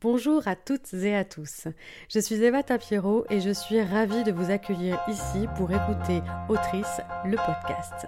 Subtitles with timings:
[0.00, 1.66] Bonjour à toutes et à tous.
[2.08, 7.00] Je suis Eva Tapiero et je suis ravie de vous accueillir ici pour écouter Autrice,
[7.24, 8.06] le podcast.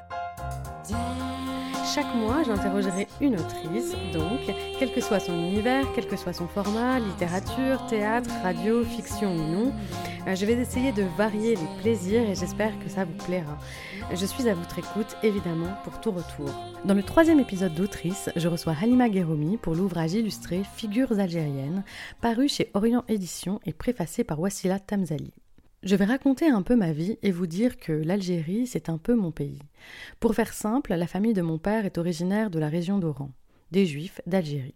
[1.93, 4.41] Chaque mois, j'interrogerai une autrice, donc,
[4.79, 9.43] quel que soit son univers, quel que soit son format, littérature, théâtre, radio, fiction ou
[9.43, 9.73] non,
[10.29, 13.59] euh, je vais essayer de varier les plaisirs et j'espère que ça vous plaira.
[14.15, 16.55] Je suis à votre écoute, évidemment, pour tout retour.
[16.85, 21.83] Dans le troisième épisode d'Autrice, je reçois Halima Geroumi pour l'ouvrage illustré Figures algériennes,
[22.21, 25.33] paru chez Orient Éditions et préfacé par Wassila Tamzali.
[25.83, 29.15] Je vais raconter un peu ma vie et vous dire que l'Algérie, c'est un peu
[29.15, 29.63] mon pays.
[30.21, 33.31] Pour faire simple, la famille de mon père est originaire de la région d'Oran,
[33.71, 34.75] des Juifs d'Algérie.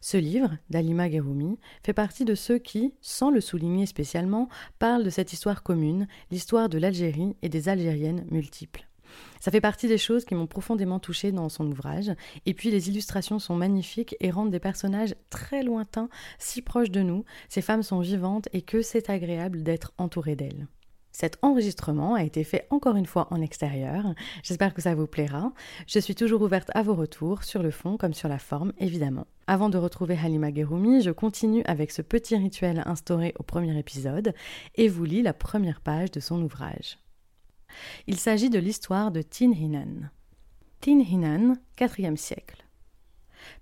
[0.00, 4.48] Ce livre, d'Alima Geroumi, fait partie de ceux qui, sans le souligner spécialement,
[4.80, 8.89] parlent de cette histoire commune, l'histoire de l'Algérie et des Algériennes multiples.
[9.40, 12.12] Ça fait partie des choses qui m'ont profondément touchée dans son ouvrage,
[12.46, 17.02] et puis les illustrations sont magnifiques et rendent des personnages très lointains si proches de
[17.02, 20.66] nous, ces femmes sont vivantes et que c'est agréable d'être entouré d'elles.
[21.12, 24.14] Cet enregistrement a été fait encore une fois en extérieur.
[24.42, 25.52] J'espère que ça vous plaira.
[25.86, 29.26] Je suis toujours ouverte à vos retours, sur le fond comme sur la forme, évidemment.
[29.46, 34.32] Avant de retrouver Halima Geroumi, je continue avec ce petit rituel instauré au premier épisode
[34.76, 36.98] et vous lis la première page de son ouvrage.
[38.06, 40.10] Il s'agit de l'histoire de Tin Hinan.
[40.80, 42.64] Tin Hinan, IVe siècle.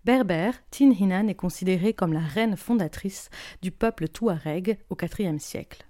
[0.05, 3.31] Berbère, Tin Hinan est considérée comme la reine fondatrice
[3.63, 5.89] du peuple touareg au IVe siècle.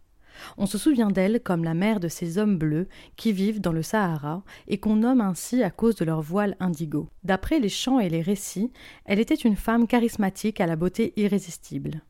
[0.56, 3.82] On se souvient d'elle comme la mère de ces hommes bleus qui vivent dans le
[3.82, 7.08] Sahara et qu'on nomme ainsi à cause de leur voile indigo.
[7.24, 8.72] D'après les chants et les récits,
[9.04, 12.02] elle était une femme charismatique à la beauté irrésistible.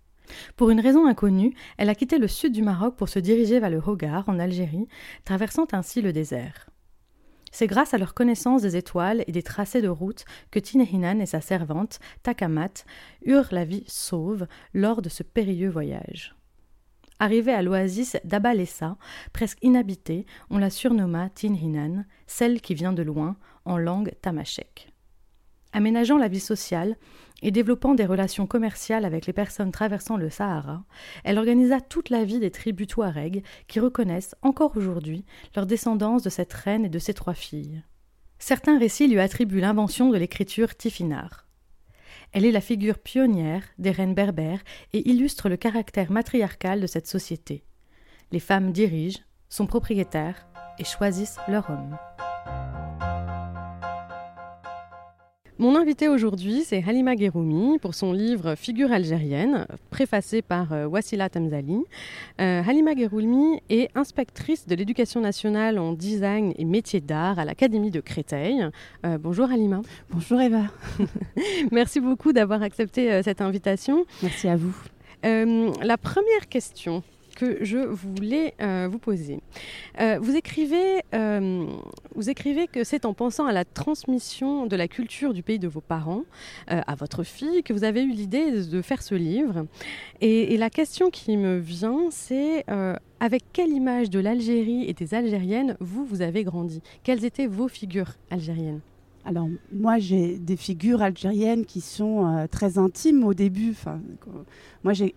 [0.56, 3.70] Pour une raison inconnue, elle a quitté le sud du Maroc pour se diriger vers
[3.70, 4.88] le Hogar, en Algérie,
[5.24, 6.68] traversant ainsi le désert.
[7.50, 11.26] C'est grâce à leur connaissance des étoiles et des tracés de route que Tinehinan et
[11.26, 12.84] sa servante, Takamat,
[13.24, 16.34] eurent la vie sauve lors de ce périlleux voyage.
[17.20, 18.96] Arrivée à l'oasis d'Abalessa,
[19.32, 24.92] presque inhabitée, on la surnomma Tinhinan, celle qui vient de loin, en langue tamashek.
[25.72, 26.96] Aménageant la vie sociale,
[27.42, 30.84] et développant des relations commerciales avec les personnes traversant le Sahara,
[31.24, 35.24] elle organisa toute la vie des tribus touaregs qui reconnaissent encore aujourd'hui
[35.54, 37.82] leur descendance de cette reine et de ses trois filles.
[38.38, 41.30] Certains récits lui attribuent l'invention de l'écriture tifinagh.
[42.32, 44.62] Elle est la figure pionnière des reines berbères
[44.92, 47.64] et illustre le caractère matriarcal de cette société.
[48.32, 50.46] Les femmes dirigent, sont propriétaires
[50.78, 51.96] et choisissent leur homme.
[55.60, 61.28] Mon invité aujourd'hui, c'est Halima Geroumi pour son livre Figure algérienne, préfacé par euh, Wassila
[61.28, 61.80] Tamzali.
[62.40, 67.90] Euh, Halima Geroumi est inspectrice de l'éducation nationale en design et métiers d'art à l'Académie
[67.90, 68.68] de Créteil.
[69.04, 69.82] Euh, bonjour Halima.
[70.10, 70.62] Bonjour Eva.
[71.72, 74.06] Merci beaucoup d'avoir accepté cette invitation.
[74.22, 74.76] Merci à vous.
[75.24, 77.02] la première question
[77.38, 79.38] que je voulais euh, vous poser.
[80.00, 81.66] Euh, vous, écrivez, euh,
[82.16, 85.68] vous écrivez que c'est en pensant à la transmission de la culture du pays de
[85.68, 86.24] vos parents
[86.66, 89.66] à votre fille que vous avez eu l'idée de faire ce livre.
[90.20, 92.64] Et, et, la question qui me vient, c'est
[93.20, 96.82] avec quelle image de l'Algérie et des Algériennes vous, vous avez grandi?
[97.04, 98.80] Quelles étaient vos figures algériennes?
[99.28, 103.72] Alors moi j'ai des figures algériennes qui sont euh, très intimes au début.
[103.72, 104.00] Enfin,
[104.84, 105.12] moi j'ai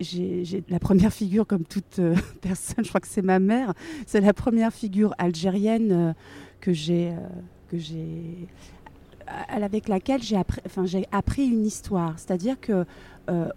[0.67, 3.73] la première figure comme toute euh, personne, je crois que c'est ma mère.
[4.05, 6.13] C'est la première figure algérienne euh,
[6.59, 7.13] que j'ai
[7.69, 8.49] que j'ai
[9.47, 10.83] avec laquelle j'ai appris, enfin,
[11.13, 12.19] appris une histoire.
[12.19, 12.85] C'est-à-dire que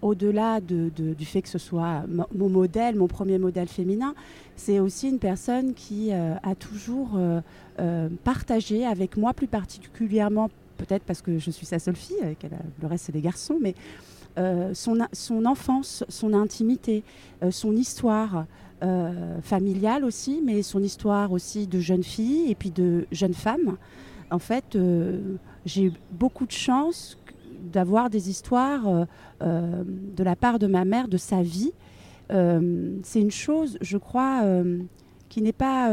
[0.01, 2.03] au-delà de, du fait que ce soit
[2.33, 4.13] mon modèle, mon premier modèle féminin,
[4.55, 7.17] c'est aussi une personne qui a toujours
[7.77, 12.15] euh, partager avec moi plus particulièrement, peut-être parce que je suis sa seule fille,
[12.81, 13.75] le reste c'est des garçons, mais
[14.37, 17.03] euh, son, son, enfance, son intimité,
[17.43, 18.45] euh, son histoire
[19.41, 23.77] familiale aussi, mais son histoire aussi de jeune fille et puis de jeune femme.
[24.29, 24.77] En fait,
[25.65, 27.17] j'ai eu beaucoup de chance
[27.61, 29.07] d'avoir des histoires
[29.41, 31.71] de la part de ma mère, de sa vie.
[32.29, 34.43] c'est une chose, je crois,
[35.29, 35.89] qui n'est pas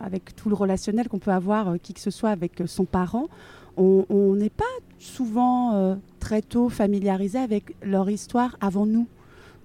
[0.00, 2.84] avec tout le relationnel qu'on peut avoir, euh, qui que ce soit avec euh, son
[2.84, 3.28] parent,
[3.76, 4.64] on n'est pas
[4.98, 9.06] souvent euh, très tôt familiarisé avec leur histoire avant nous.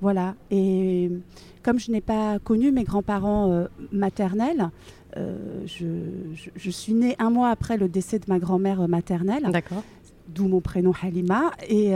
[0.01, 0.35] Voilà.
[0.51, 1.09] Et
[1.63, 4.69] comme je n'ai pas connu mes grands-parents maternels,
[5.15, 5.87] je,
[6.55, 9.49] je, suis née un mois après le décès de ma grand-mère maternelle.
[9.51, 9.83] D'accord.
[10.33, 11.51] D'où mon prénom Halima.
[11.69, 11.93] Et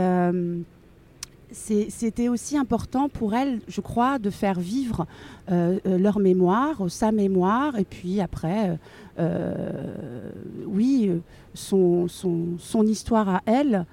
[1.52, 5.06] c'était aussi important pour elle, je crois, de faire vivre
[5.50, 8.78] euh, euh, leur mémoire, sa mémoire, et puis après,
[9.18, 10.30] euh,
[10.66, 11.10] oui,
[11.54, 13.86] son, son, histoire à elle.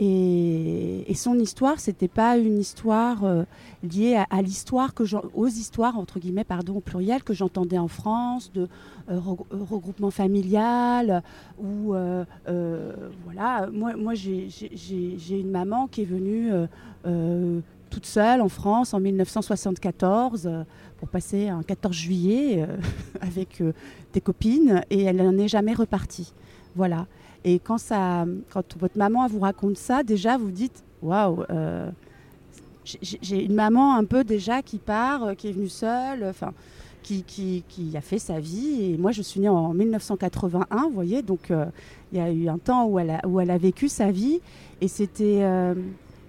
[0.00, 3.42] Et, son histoire, c'était pas une histoire euh,
[3.82, 5.02] liée à, l'histoire que
[5.34, 8.68] aux histoires entre guillemets pardon au pluriel que j'entendais en France de
[9.10, 11.24] euh, regroupement familial
[11.60, 11.94] ou
[13.24, 13.68] voilà.
[13.72, 16.52] Moi, moi j'ai une maman qui est venue
[17.90, 20.48] toute seule en France en 1974
[20.98, 22.64] pour passer un 14 juillet
[23.20, 23.60] avec
[24.12, 26.32] des copines et elle n'en est jamais repartie.
[26.76, 27.06] Voilà.
[27.44, 31.90] Et quand, ça, quand votre maman vous raconte ça, déjà vous dites waouh, euh,
[32.84, 36.52] j'ai une maman un peu déjà qui part, euh, qui est venue seule, enfin,
[37.02, 38.92] qui, qui, qui, a fait sa vie.
[38.92, 41.66] Et moi, je suis née en 1981, vous voyez, donc euh,
[42.12, 44.40] il y a eu un temps où elle a, où elle a vécu sa vie.
[44.80, 45.44] Et c'était.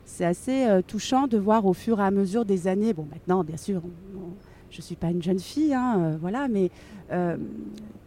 [0.06, 2.94] c'est assez touchant de voir au fur et à mesure des années.
[2.94, 3.82] Bon, maintenant, bien sûr,
[4.72, 6.72] je ne suis pas une jeune fille, hein, voilà, mais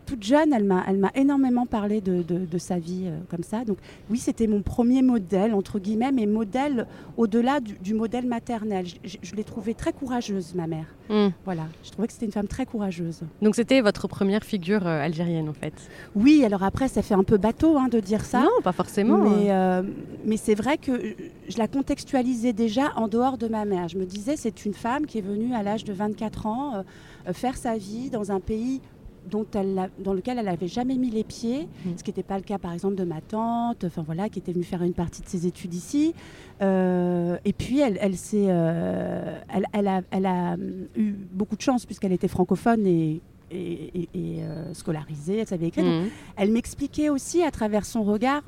[0.07, 3.65] toute jeune, elle m'a, elle m'a énormément parlé de, de, sa vie euh, comme ça.
[3.65, 3.79] Donc
[4.11, 8.87] oui, c'était mon premier modèle, entre guillemets, mais modèle au-delà du, modèle maternel.
[9.05, 10.87] Je, l'ai trouvée très courageuse, ma mère.
[11.09, 11.29] Hmm.
[11.45, 13.23] Voilà, je trouvais que c'était une femme très courageuse.
[13.41, 15.75] Donc c'était votre première figure euh, algérienne, en fait?
[16.15, 18.43] Oui, alors après, ça fait un peu bateau hein, de dire ça.
[18.43, 19.19] Non, pas forcément.
[19.19, 19.83] Mais, euh,
[20.25, 21.15] mais c'est vrai que
[21.49, 23.89] je la contextualisais déjà en dehors de ma mère.
[23.89, 26.85] Je me disais, c'est une femme qui est venue à l'âge de 24 ans
[27.33, 28.81] faire sa vie dans un pays
[29.31, 31.91] dont elle, dans lequel elle n'avait jamais mis les pieds, mm.
[31.97, 34.53] ce qui n'était pas le cas par exemple de ma tante, enfin voilà, qui était
[34.53, 36.15] venue faire une partie de ses études ici.
[36.61, 40.57] Euh, et puis elle, elle, euh, elle, elle, a, elle, a,
[40.97, 43.21] eu beaucoup de chance puisqu'elle était francophone et,
[43.51, 45.85] et, euh, scolarisée, elle savait écrire.
[45.85, 46.09] Mm.
[46.37, 48.43] Elle m'expliquait aussi à travers son regard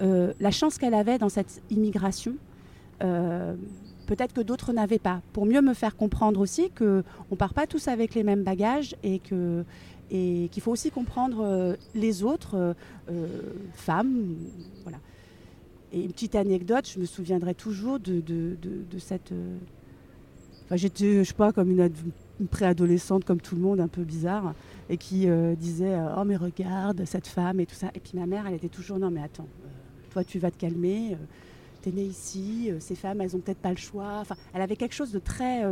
[0.00, 2.34] la chance qu'elle avait dans cette immigration.
[2.98, 7.68] Peut-être que d'autres n'avaient pas, pour mieux me faire comprendre aussi qu'on ne part pas
[7.68, 9.64] tous avec les mêmes bagages et que,
[10.12, 12.74] et qu'il faut aussi comprendre euh, les autres euh,
[13.10, 13.26] euh,
[13.72, 14.36] femmes.
[14.82, 14.98] Voilà.
[15.90, 19.32] Et une petite anecdote, je me souviendrai toujours de, de, de, cette.
[20.64, 21.90] Enfin, j'étais, je sais pas, comme une,
[22.50, 24.54] préadolescente, comme tout le monde, un peu bizarre,
[24.88, 25.26] et qui
[25.58, 27.90] disait Oh, mais regarde cette femme et tout ça.
[27.94, 29.48] Et puis ma mère, elle était toujours Non, mais attends,
[30.08, 31.14] toi, tu vas te calmer.
[31.82, 34.20] tu es née ici, ces femmes, elles ont peut-être pas le choix.
[34.20, 35.62] Enfin, elle avait quelque chose de très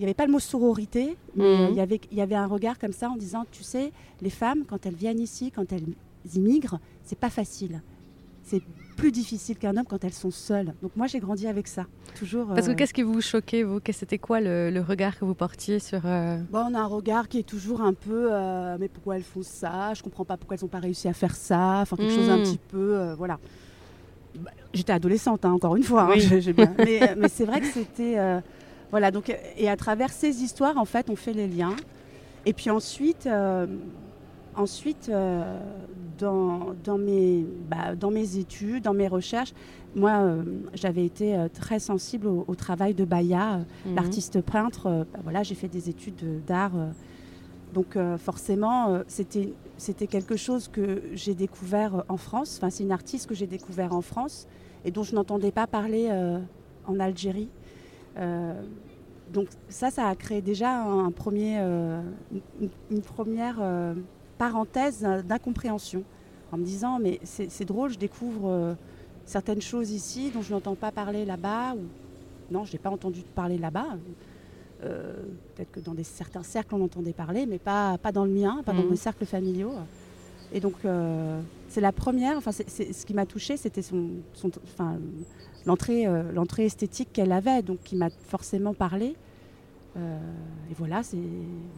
[0.00, 1.68] il n'y avait pas le mot sororité, mais mhm.
[1.72, 3.92] il, y avait, il y avait un regard comme ça en disant, tu sais,
[4.22, 5.84] les femmes, quand elles viennent ici, quand elles
[6.34, 7.82] immigrent, c'est pas facile.
[8.42, 8.62] C'est
[8.96, 10.72] plus difficile qu'un homme quand elles sont seules.
[10.80, 11.84] Donc moi, j'ai grandi avec ça.
[12.14, 12.46] Toujours.
[12.46, 13.78] Parce que euh, qu'est-ce qui vous choquait, vous?
[13.92, 17.38] C'était quoi le, regard que vous portiez sur euh, bon, On a un regard qui
[17.38, 19.92] est toujours un peu, euh, mais pourquoi elles font ça?
[19.92, 21.80] Je comprends pas pourquoi elles n'ont pas réussi à faire ça.
[21.82, 22.44] Enfin, quelque chose un hmm.
[22.44, 23.38] petit peu, voilà.
[24.38, 26.10] Bah, j'étais adolescente, hein, encore une fois.
[26.10, 26.16] Hein,
[26.78, 28.16] mais, mais c'est vrai que c'était
[28.90, 31.76] voilà, donc, et à travers ces histoires, en fait, on fait les liens.
[32.46, 33.66] Et puis ensuite, euh,
[34.56, 35.60] ensuite euh,
[36.18, 39.52] dans, dans, mes, bah, dans mes études, dans mes recherches,
[39.94, 40.42] moi, euh,
[40.74, 43.94] j'avais été très sensible au, travail de Baya, mhm.
[43.94, 45.06] l'artiste peintre.
[45.12, 46.72] Bah, voilà, j'ai fait des études d'art.
[47.74, 52.58] donc forcément, c'était, c'était quelque chose que j'ai découvert en France.
[52.58, 54.46] Enfin, c'est une artiste que j'ai découvert en France
[54.84, 56.08] et dont je n'entendais pas parler
[56.86, 57.48] en Algérie.
[58.16, 58.62] Euh,
[59.32, 62.02] donc ça, ça a créé déjà un premier, euh,
[62.90, 63.94] une, première euh,
[64.38, 66.02] parenthèse d'incompréhension
[66.50, 68.76] en me disant mais c'est drôle, je découvre
[69.24, 71.82] certaines choses ici dont je n'entends pas parler là-bas ou
[72.52, 73.96] non, je n'ai pas entendu parler là-bas.
[74.80, 78.62] Peut-être que dans des, certains cercles on entendait parler, mais pas, pas dans le mien,
[78.66, 78.96] pas dans mes mmh.
[78.96, 79.74] cercles familiaux.
[80.52, 80.74] Et donc
[81.68, 84.98] c'est la première, enfin ce qui m'a touchée, c'était son, son, enfin,
[85.66, 89.16] l'entrée, euh, l'entrée esthétique qu'elle avait, donc qui m'a forcément parlé.
[89.96, 90.18] Euh,
[90.70, 91.18] et voilà, c'est,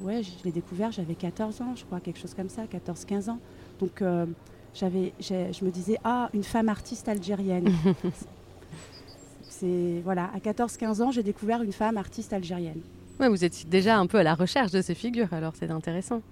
[0.02, 3.38] ouais, je l'ai découvert, j'avais 14 ans, je crois, quelque chose comme ça, 14-15 ans.
[3.80, 4.26] Donc euh,
[4.74, 7.72] j'avais, je me disais, ah, une femme artiste algérienne.
[9.48, 12.80] c'est, voilà, à 14-15 ans, j'ai découvert une femme artiste algérienne.
[13.18, 16.22] Ouais, vous étiez déjà un peu à la recherche de ces figures, alors c'est intéressant.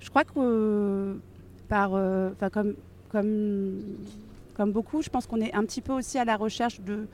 [0.00, 1.16] Je crois que
[1.68, 2.74] par, enfin comme,
[3.10, 3.80] comme
[4.54, 7.08] comme beaucoup, je pense qu'on est un petit peu aussi à la recherche de,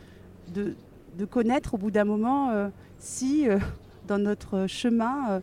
[0.53, 2.69] de, connaître au bout d'un moment euh,
[2.99, 3.59] si euh,
[4.07, 5.41] dans notre chemin, euh,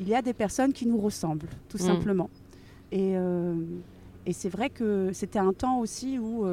[0.00, 1.86] il y a des personnes qui nous ressemblent, tout mm.
[1.86, 2.30] simplement.
[2.92, 3.14] Et,
[4.26, 6.46] et c'est vrai que c'était un temps aussi où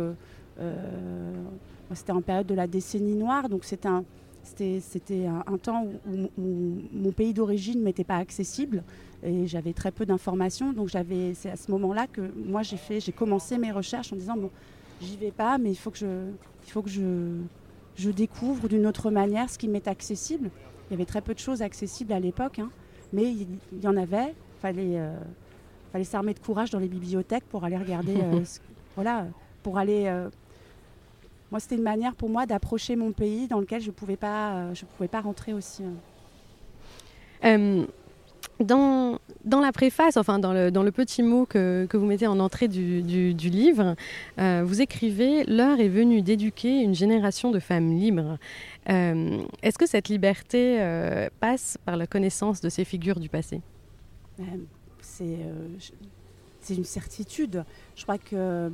[1.94, 4.04] c'était en période de la décennie noire, donc c'était un,
[4.44, 8.84] c'était un, un, temps où, où, mon pays d'origine ne m'était pas accessible
[9.24, 10.74] et j'avais très peu d'informations.
[10.74, 14.36] Donc c'est à ce moment-là que moi j'ai fait, j'ai commencé mes recherches en disant
[14.38, 14.50] bon,
[15.04, 16.32] j'y vais pas, mais il faut que je,
[16.66, 17.38] il faut que je,
[17.96, 20.50] je découvre d'une autre manière ce qui m'est accessible.
[20.90, 22.70] Il y avait très peu de choses accessibles à l'époque, hein,
[23.12, 23.48] mais il,
[23.82, 24.34] y en avait.
[24.62, 25.18] Fallait, euh,
[25.92, 28.44] fallait s'armer de courage dans les bibliothèques pour aller regarder, euh,
[28.96, 29.28] voilà,
[29.62, 30.30] pour aller euh,
[31.52, 34.70] moi, c'était une manière pour moi d'approcher mon pays dans lequel je ne pouvais, pas,
[34.98, 35.84] pouvais pas rentrer aussi.
[38.60, 43.96] Dans, la préface, enfin dans le, petit mot que, vous mettez en entrée du, livre,
[44.40, 48.38] euh, vous écrivez L'heure est venue d'éduquer une génération de femmes libres.
[48.90, 53.62] Euh, est-ce que cette liberté euh, passe par la connaissance de ces figures du passé?
[55.02, 57.66] C'est une certitude.
[57.96, 58.72] Je crois que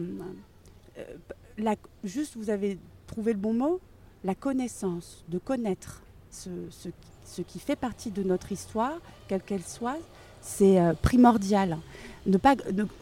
[2.03, 3.79] juste vous avez trouvé le bon mot,
[4.23, 6.89] la connaissance, de connaître ce, ce,
[7.29, 8.93] ce qui fait partie de notre histoire,
[9.27, 9.97] quelle qu'elle soit,
[10.41, 11.77] c'est euh, primordial.
[12.25, 12.55] Ne pas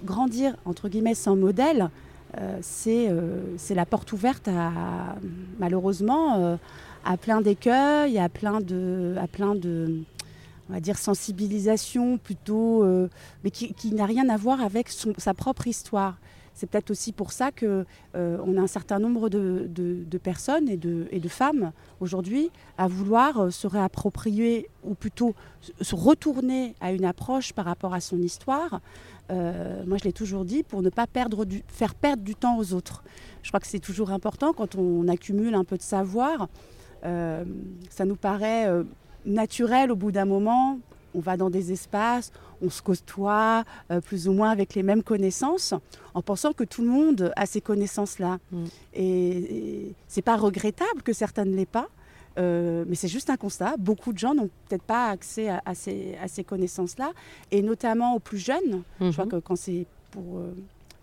[0.04, 1.90] grandir, entre guillemets, sans modèle,
[2.38, 5.16] euh, euh, c'est la porte ouverte à,
[5.60, 6.58] malheureusement,
[7.06, 10.02] à plein d'écueils, à plein de, à plein de,
[10.70, 12.86] on va dire, sensibilisation plutôt,
[13.44, 16.18] mais qui, n'a rien à voir avec sa propre histoire.
[16.58, 17.86] C'est peut-être aussi pour ça qu'on
[18.16, 22.50] euh, a un certain nombre de, personnes et de, femmes aujourd'hui
[22.80, 25.36] à vouloir euh, se réapproprier ou plutôt
[25.82, 28.82] se retourner à une approche par rapport à son histoire.
[29.30, 33.04] Euh, moi, je l'ai toujours dit, pour ne pas faire perdre du temps aux autres.
[33.44, 36.50] Je crois que c'est toujours important quand on accumule un peu de savoir.
[37.04, 38.68] ça nous paraît
[39.26, 40.80] naturel au bout d'un moment
[41.18, 42.32] on va dans des espaces,
[42.62, 45.74] on se côtoie euh, plus ou moins avec les mêmes connaissances,
[46.14, 48.38] en pensant que tout le monde a ces connaissances-là.
[48.52, 48.66] Mm.
[48.94, 51.88] Et, c'est pas regrettable que certains ne l'aient pas,
[52.38, 53.76] euh, mais c'est juste un constat.
[53.80, 57.12] Beaucoup de gens n'ont peut-être pas accès à, ces, connaissances-là,
[57.50, 58.84] et notamment aux plus jeunes.
[59.02, 59.30] Je crois mm-hmm.
[59.30, 60.54] que quand c'est pour, euh,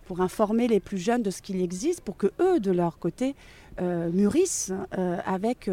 [0.05, 3.35] pour informer les plus jeunes de ce qu'il existe, pour que eux, de leur côté,
[3.81, 4.71] mûrissent
[5.25, 5.69] avec,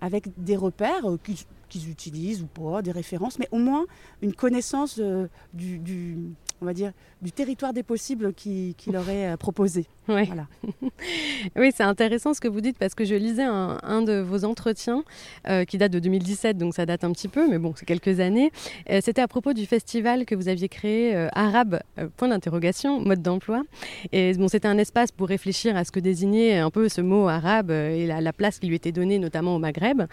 [0.00, 3.86] avec des repères qui qu'ils utilisent ou pas, des références, mais au moins
[4.22, 6.18] une connaissance euh, du,
[6.60, 9.86] on va dire, du territoire des possibles qu'il qui leur est euh, proposé.
[10.08, 10.46] Voilà.
[11.56, 15.04] oui, c'est intéressant ce que vous dites parce que je lisais un, de vos entretiens
[15.46, 18.18] euh, qui date de 2017, donc ça date un petit peu, mais bon, c'est quelques
[18.18, 18.50] années.
[18.88, 21.80] Euh, c'était à propos du festival que vous aviez créé, Arabe,
[22.16, 23.64] point d'interrogation, mode d'emploi.
[24.12, 27.28] Et bon, c'était un espace pour réfléchir à ce que désignait un peu ce mot
[27.28, 30.04] arabe et la, la place qui lui était donnée, notamment au Maghreb.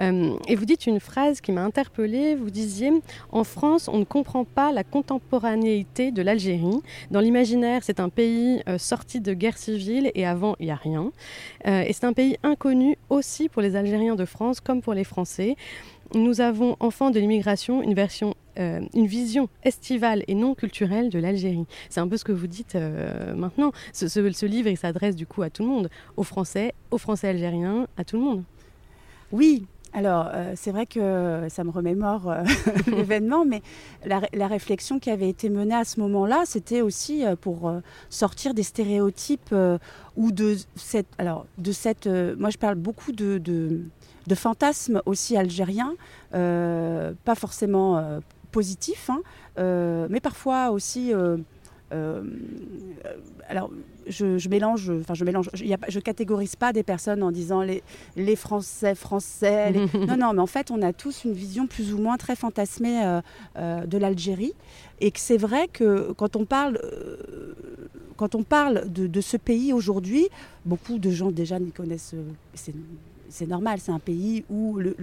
[0.00, 2.34] et vous dites une phrase qui m'a interpellée.
[2.34, 2.92] Vous disiez
[3.30, 6.80] En France, on ne comprend pas la contemporanéité de l'Algérie.
[7.10, 10.76] Dans l'imaginaire, c'est un pays euh, sorti de guerre civile et avant, il n'y a
[10.76, 11.12] rien.
[11.66, 15.04] Euh, et c'est un pays inconnu aussi pour les Algériens de France comme pour les
[15.04, 15.56] Français.
[16.14, 21.18] Nous avons, enfants de l'immigration, une version euh, une vision estivale et non culturelle de
[21.18, 21.66] l'Algérie.
[21.90, 22.76] C'est un peu ce que vous dites
[23.34, 23.72] maintenant.
[23.92, 27.28] Ce, ce, livre, il s'adresse du coup à tout le monde, aux Français, aux Français
[27.28, 28.44] algériens, à tout le monde.
[29.32, 32.42] Oui, alors, euh, c'est vrai que ça me remémore euh,
[32.88, 33.62] l'événement, mais
[34.04, 37.72] la, réflexion qui avait été menée à ce moment-là, c'était aussi euh, pour
[38.10, 39.54] sortir des stéréotypes
[40.16, 41.06] ou de cette.
[41.18, 42.08] Alors, de cette.
[42.08, 45.94] moi, je parle beaucoup de, de, fantasmes aussi algériens,
[46.32, 48.20] pas forcément
[48.50, 51.12] positifs, hein, mais parfois aussi
[53.48, 53.70] alors,
[54.06, 57.82] je, mélange, enfin, je mélange, je, je catégorise pas des personnes en disant les,
[58.16, 59.72] les Français, Français.
[59.94, 63.04] non, non, mais en fait, on a tous une vision plus ou moins très fantasmée
[63.04, 63.20] euh,
[63.56, 64.54] euh, de l'Algérie.
[65.00, 66.80] Et que c'est vrai que quand on parle,
[68.16, 70.28] quand on parle de, de ce pays aujourd'hui,
[70.64, 72.14] beaucoup de gens déjà n'y connaissent
[73.34, 74.94] c'est normal, c'est un pays où le,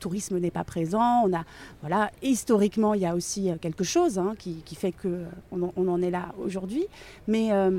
[0.00, 1.22] tourisme n'est pas présent.
[1.26, 1.44] On a,
[1.82, 5.88] voilà, historiquement, il y a aussi euh, quelque chose hein, qui, fait qu'on euh, on
[5.88, 6.86] en est là aujourd'hui.
[7.28, 7.78] Mais euh,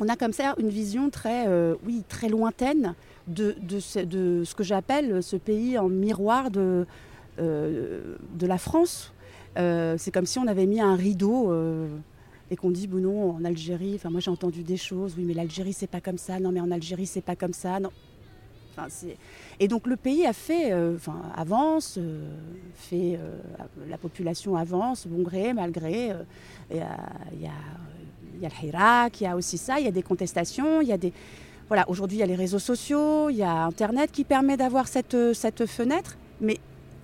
[0.00, 1.46] on a comme ça une vision très,
[1.84, 2.94] oui, très lointaine
[3.28, 6.86] de, ce, que j'appelle ce pays en miroir de,
[7.38, 9.12] de la France.
[9.54, 11.52] c'est comme si on avait mis un rideau
[12.50, 15.34] et qu'on dit, bon non, en Algérie, enfin moi j'ai entendu des choses, oui mais
[15.34, 17.90] l'Algérie c'est pas comme ça, non mais en Algérie c'est pas comme ça, non
[19.60, 20.96] et donc le pays a fait, euh,
[21.36, 22.28] avance, euh,
[22.74, 23.36] fait, euh,
[23.88, 26.12] la population avance, bon gré, mal gré.
[26.70, 26.96] Il y, a,
[27.40, 30.88] y, a, le Hirak, il y a aussi ça, il y a des contestations, il
[30.88, 31.12] y a des...
[31.68, 34.86] Voilà, aujourd'hui il y a les réseaux sociaux, il y a Internet qui permet d'avoir
[34.86, 36.58] cette, cette fenêtre, mais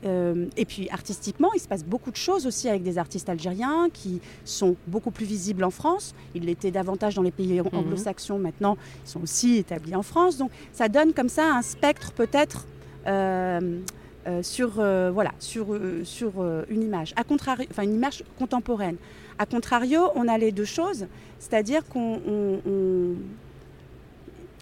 [0.07, 3.89] euh, et puis artistiquement, il se passe beaucoup de choses aussi avec des artistes algériens
[3.93, 6.15] qui sont beaucoup plus visibles en France.
[6.35, 7.69] Ils l'étaient davantage dans les pays mhm.
[7.73, 10.39] anglo-saxons, maintenant ils sont aussi établis en France.
[10.39, 12.67] Donc ça donne comme ça un spectre peut-être
[13.07, 13.81] euh,
[14.27, 16.33] euh, sur, voilà, sur, sur
[16.69, 18.97] une image, à contrario, enfin une image contemporaine.
[19.39, 21.07] A contrario, on a les deux choses,
[21.39, 23.17] c'est-à-dire qu'on...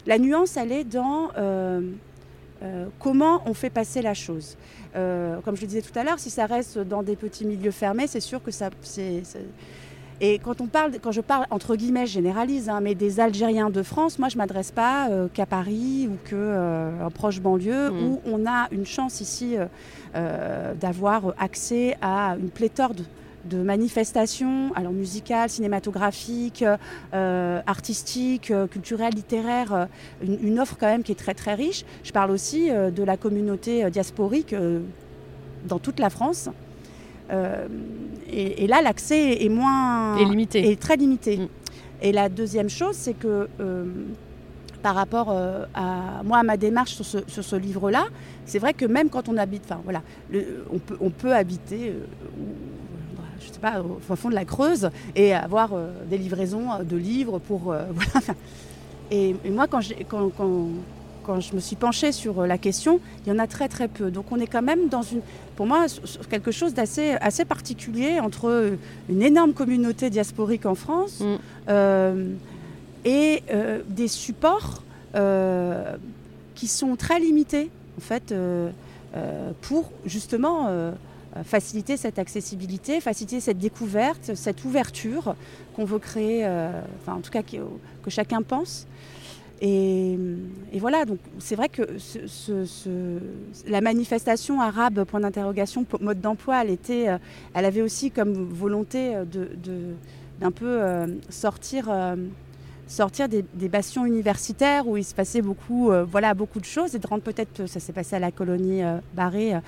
[0.07, 1.31] La nuance, elle est dans
[2.99, 4.57] comment on fait passer la chose.
[4.97, 7.71] Euh, comme je le disais tout à l'heure, si ça reste dans des petits milieux
[7.71, 8.71] fermés, c'est sûr que ça,
[10.21, 13.71] Et quand on parle, quand je parle entre guillemets, je généralise, hein, mais des Algériens
[13.71, 17.91] de France, moi je m'adresse pas euh, qu'à Paris ou que euh, en proche banlieue
[17.91, 18.03] Mm.
[18.05, 19.67] où on a une chance ici euh,
[20.17, 23.05] euh, d'avoir accès à une pléthore de,
[23.45, 26.65] de manifestations, alors musicales, cinématographiques,
[27.15, 29.85] euh, artistiques, euh, culturelles, littéraires, euh,
[30.23, 31.85] une, une offre quand même qui est très très riche.
[32.05, 34.81] Je parle aussi euh, de la communauté diasporique euh,
[35.67, 36.49] dans toute la France.
[38.33, 40.71] Et, et là, l'accès est moins Et limité.
[40.71, 41.37] est très limité.
[41.37, 41.49] Mm.
[42.01, 43.49] Et la deuxième chose, c'est que
[44.83, 47.05] par rapport euh, à moi, à ma démarche sur
[47.45, 48.07] ce, livre-là,
[48.47, 51.91] c'est vrai que même quand on habite, enfin voilà, le- on, peut, on peut habiter,
[51.91, 52.05] euh,
[53.59, 57.39] sais pas, au fond de la Creuse et avoir euh, des livraisons euh, de livres
[57.39, 58.27] pour euh, voilà.
[59.11, 60.69] Et, et moi, quand, quand, quand,
[61.25, 64.11] quand je me suis penchée sur la question, il y en a très très peu.
[64.11, 65.21] Donc on est quand même dans une,
[65.57, 65.87] pour moi,
[66.31, 68.73] quelque chose d'assez assez particulier entre
[69.09, 71.37] une énorme communauté diasporique en France Mm.
[71.69, 72.25] euh,
[73.05, 73.43] et
[73.89, 74.83] des supports
[76.55, 78.35] qui sont très limités en fait
[79.63, 80.69] pour justement
[81.45, 85.35] faciliter cette accessibilité, faciliter cette découverte, cette ouverture
[85.75, 86.71] qu'on veut créer, euh,
[87.07, 87.61] en tout cas qui-
[88.03, 88.87] que chacun pense.
[89.61, 90.17] Et,
[90.75, 91.83] voilà, donc c'est vrai que
[93.67, 97.19] la manifestation arabe, point d'interrogation, mode d'emploi, elle, était, euh,
[97.55, 99.25] elle avait aussi comme volonté euh,
[100.41, 102.15] d'un peu euh, sortir, euh,
[102.89, 106.95] sortir des, des bastions universitaires où il se passait beaucoup, euh, voilà, beaucoup de choses
[106.95, 109.61] et de rendre peut-être, ça s'est passé à la colonie euh, Barré, euh,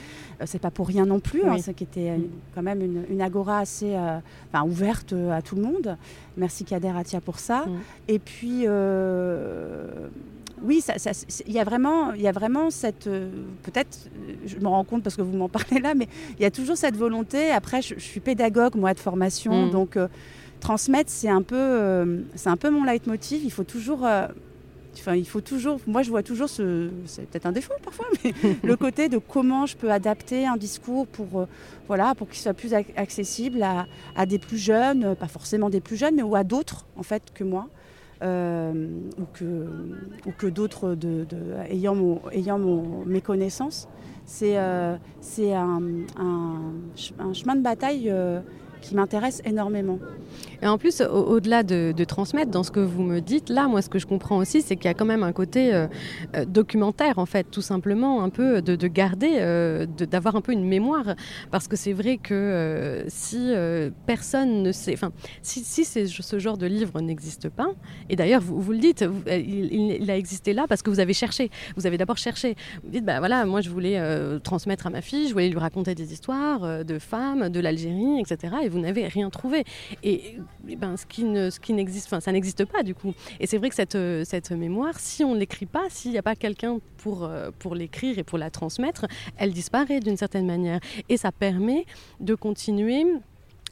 [0.46, 1.62] c'est pas pour rien non plus, hein, Oui.
[1.62, 2.16] c'est qui était euh,
[2.54, 4.18] quand même une, une agora assez euh,
[4.52, 5.96] enfin, ouverte à tout le monde.
[6.36, 7.66] Merci Kader Atia pour ça.
[7.66, 7.70] Mm.
[8.08, 8.66] Et puis,
[10.62, 10.82] oui,
[11.46, 13.08] il y, a vraiment- il y a vraiment cette.
[13.62, 14.10] Peut-être,
[14.44, 16.06] je me rends compte parce que vous m'en parlez là, mais
[16.38, 17.50] il y a toujours cette volonté.
[17.50, 19.66] Après, je, je suis pédagogue, moi, de formation.
[19.66, 19.70] Mm.
[19.70, 19.98] Donc,
[20.60, 23.40] transmettre, c'est un, peu, euh, c'est un peu mon leitmotiv.
[23.44, 24.06] Il faut toujours.
[24.06, 24.26] euh,
[24.98, 25.78] Enfin, il faut toujours.
[25.86, 26.90] Moi, je vois toujours ce.
[27.06, 28.32] C'est peut-être un défaut parfois, mais
[28.64, 31.46] le côté de comment je peux adapter un discours pour, euh,
[31.86, 35.80] voilà, pour qu'il soit plus ac- accessible à, à des plus jeunes, pas forcément des
[35.80, 37.68] plus jeunes, mais ou à d'autres en fait que moi,
[38.24, 39.44] euh, ou que,
[40.26, 43.88] ou que d'autres de, de- ayant, mon, ayant mon, mes connaissances.
[44.26, 45.80] C'est euh, c'est un,
[46.18, 46.60] un,
[46.96, 48.12] ch- un chemin de bataille
[48.80, 49.98] qui m'intéresse énormément.
[50.62, 53.82] Et en plus, au- au-delà de, transmettre, dans ce que vous me dites, là, moi,
[53.82, 55.86] ce que je comprends aussi, c'est qu'il y a quand même un côté euh,
[56.36, 60.52] euh, documentaire, en fait, tout simplement, un peu de, de garder, euh, d'avoir un peu
[60.52, 61.14] une mémoire.
[61.50, 63.52] Parce que c'est vrai que si
[64.06, 65.12] personne ne sait, enfin,
[65.42, 67.68] si, ce genre de livre n'existe pas,
[68.08, 71.50] et d'ailleurs, vous, le dites, il, a existé là parce que vous avez cherché.
[71.76, 72.56] Vous avez d'abord cherché.
[72.82, 74.00] Vous dites, bah voilà, moi, je voulais
[74.42, 78.54] transmettre à ma fille, je voulais lui raconter des histoires de femmes, de l'Algérie, etc.
[78.62, 79.64] Et vous n'avez rien trouvé.
[80.02, 83.12] Et, eh ben, ce qui ne, ce qui n'existe, enfin, ça n'existe pas du coup.
[83.38, 86.18] Et c'est vrai que cette, euh, cette mémoire, si on ne l'écrit pas, s'il n'y
[86.18, 89.06] a pas quelqu'un pour, euh, pour l'écrire et pour la transmettre,
[89.36, 90.80] elle disparaît d'une certaine manière.
[91.08, 91.86] Et ça permet
[92.20, 93.04] de continuer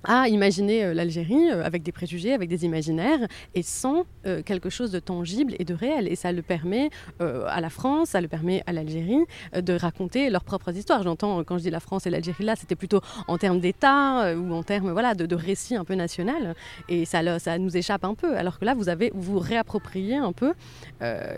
[0.05, 4.71] à imaginer euh, l'Algérie euh, avec des préjugés, avec des imaginaires, et sans euh, quelque
[4.71, 6.09] chose de tangible et de réel.
[6.09, 10.45] Et ça le permet à la France, ça le permet à l'Algérie de raconter leurs
[10.45, 11.03] propres histoires.
[11.03, 14.53] J'entends, quand je dis la France et l'Algérie là, c'était plutôt en termes d'État ou
[14.53, 16.55] en termes voilà, de, de récit un peu national.
[16.89, 18.37] Et ça, le- ça nous échappe un peu.
[18.37, 20.53] Alors que là, vous avez vous réappropriez un peu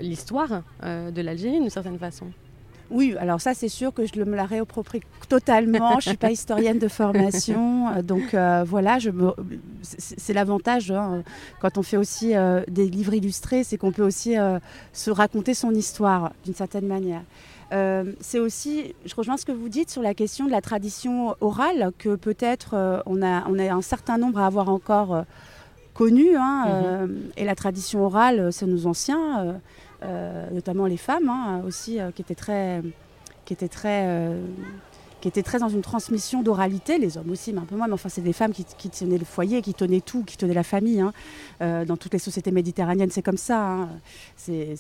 [0.01, 2.27] l'histoire de l'Algérie d'une certaine façon.
[2.91, 6.01] Oui, alors ça c'est sûr que je me la réapproprie totalement.
[6.01, 9.33] je suis pas historienne de formation, euh, donc euh, voilà, je me...
[9.83, 11.23] c'est l'avantage hein,
[11.61, 14.59] quand on fait aussi euh, des livres illustrés, c'est qu'on peut aussi euh,
[14.93, 17.23] se raconter son histoire d'une certaine manière.
[18.21, 21.93] C'est aussi, je rejoins ce que vous dites sur la question de la tradition orale,
[21.99, 25.25] que peut-être on, a, on a un certain nombre à avoir encore
[25.95, 29.61] connu, hein, euh, et la tradition orale, c'est nos anciens.
[30.03, 32.83] Euh, notamment les femmes hein, aussi, euh, qui étaient très,
[33.45, 34.43] qui étaient très, euh,
[35.21, 37.95] qui étaient très dans une transmission d'oralité, les hommes aussi, mais un peu moins, mais
[37.95, 40.63] enfin c'est des femmes qui, qui tenaient le foyer, qui tenaient tout, qui tenaient la
[40.63, 41.01] famille.
[41.01, 41.13] hein.
[41.63, 43.61] Euh, dans toutes les sociétés méditerranéennes, c'est comme ça.
[43.61, 43.89] hein.
[44.37, 44.75] C'est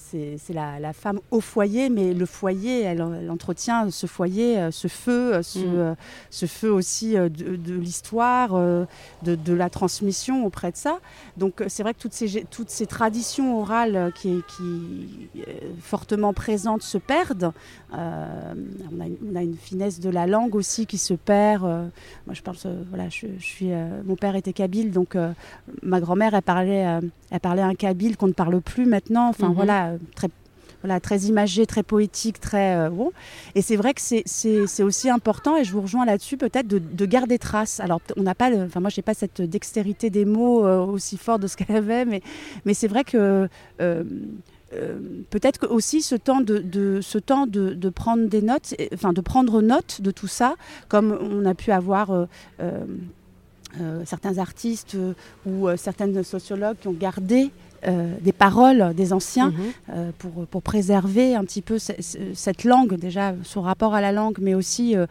[0.54, 4.88] la, la femme au foyer, mais le foyer, elle, elle entretient ce foyer, euh, ce
[4.88, 5.94] feu, euh, ce, Mm.
[6.30, 8.86] ce feu aussi de, de l'histoire, de,
[9.22, 10.98] de la transmission auprès de ça.
[11.36, 15.28] Donc c'est vrai que toutes ces, toutes ces traditions orales qui, qui
[15.82, 17.52] fortement présentes se perdent.
[17.94, 18.54] Euh,
[18.92, 21.64] on, a une, on a une finesse de la langue aussi qui se perd.
[21.64, 21.86] euh,
[22.26, 25.16] moi je parle, euh, voilà, je, je suis, euh, mon père était kabyle, donc
[25.82, 29.28] ma grand-mère elle parlait, elle parlait un kabyle qu'on ne parle plus maintenant.
[29.28, 29.54] Enfin Mhm.
[29.54, 30.28] voilà, très
[30.82, 33.12] voilà, très imagé, très poétique, très bon.
[33.54, 37.38] Et c'est vrai que c'est aussi important, et je vous rejoins là-dessus, peut-être de, garder
[37.38, 37.80] trace.
[37.80, 41.48] Alors, on n'a pas, enfin, moi, j'ai pas cette dextérité des mots aussi forte de
[41.48, 42.22] ce qu'elle avait, mais,
[42.64, 43.46] mais c'est vrai que
[43.82, 44.04] euh,
[45.30, 50.00] peut-être aussi ce temps de, ce temps de, prendre des notes, enfin de prendre note
[50.00, 50.54] de tout ça,
[50.88, 52.26] comme on a pu avoir euh,
[53.80, 54.96] euh, certains artistes
[55.46, 57.50] ou certaines sociologues qui ont gardé
[57.88, 59.56] euh, des paroles des anciens mhm.
[59.88, 64.36] euh, pour, pour, préserver un petit peu cette langue, déjà son rapport à la langue,
[64.38, 65.06] mais aussi euh,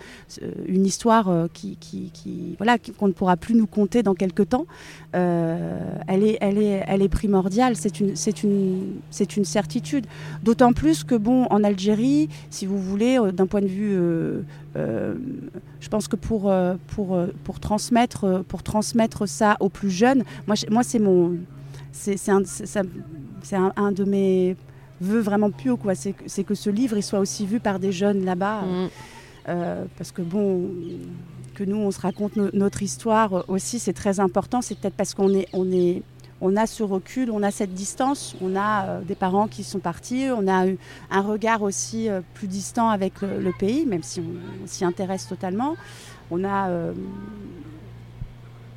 [0.68, 4.68] une histoire qui, qui, voilà, qu'on ne pourra plus nous conter dans quelques temps.
[5.14, 10.06] elle, est, elle, est, elle est primordiale, c'est une, c'est une, c'est une certitude.
[10.44, 13.98] D'autant plus que, bon, en Algérie, si vous voulez, d'un point de vue
[14.76, 16.54] je pense que pour,
[16.88, 21.36] pour, pour, transmettre, pour transmettre ça aux plus jeunes, moi, moi c'est mon,
[21.92, 24.56] c'est un, un, de mes
[25.02, 25.94] vœux vraiment purs, quoi.
[25.96, 28.62] C'est que ce livre il soit aussi vu par des jeunes là-bas.
[28.62, 28.90] Mm.
[29.48, 30.70] Euh, parce que bon,
[31.56, 34.62] que nous on se raconte notre histoire aussi, c'est très important.
[34.62, 36.04] C'est peut-être parce qu'on est, on est,
[36.42, 39.80] on a ce recul, on a cette distance, on a euh, des parents qui sont
[39.80, 40.78] partis, on a eu
[41.10, 45.76] un regard aussi euh, plus distant avec le, pays, même si on, s'y intéresse totalement.
[46.32, 46.70] On a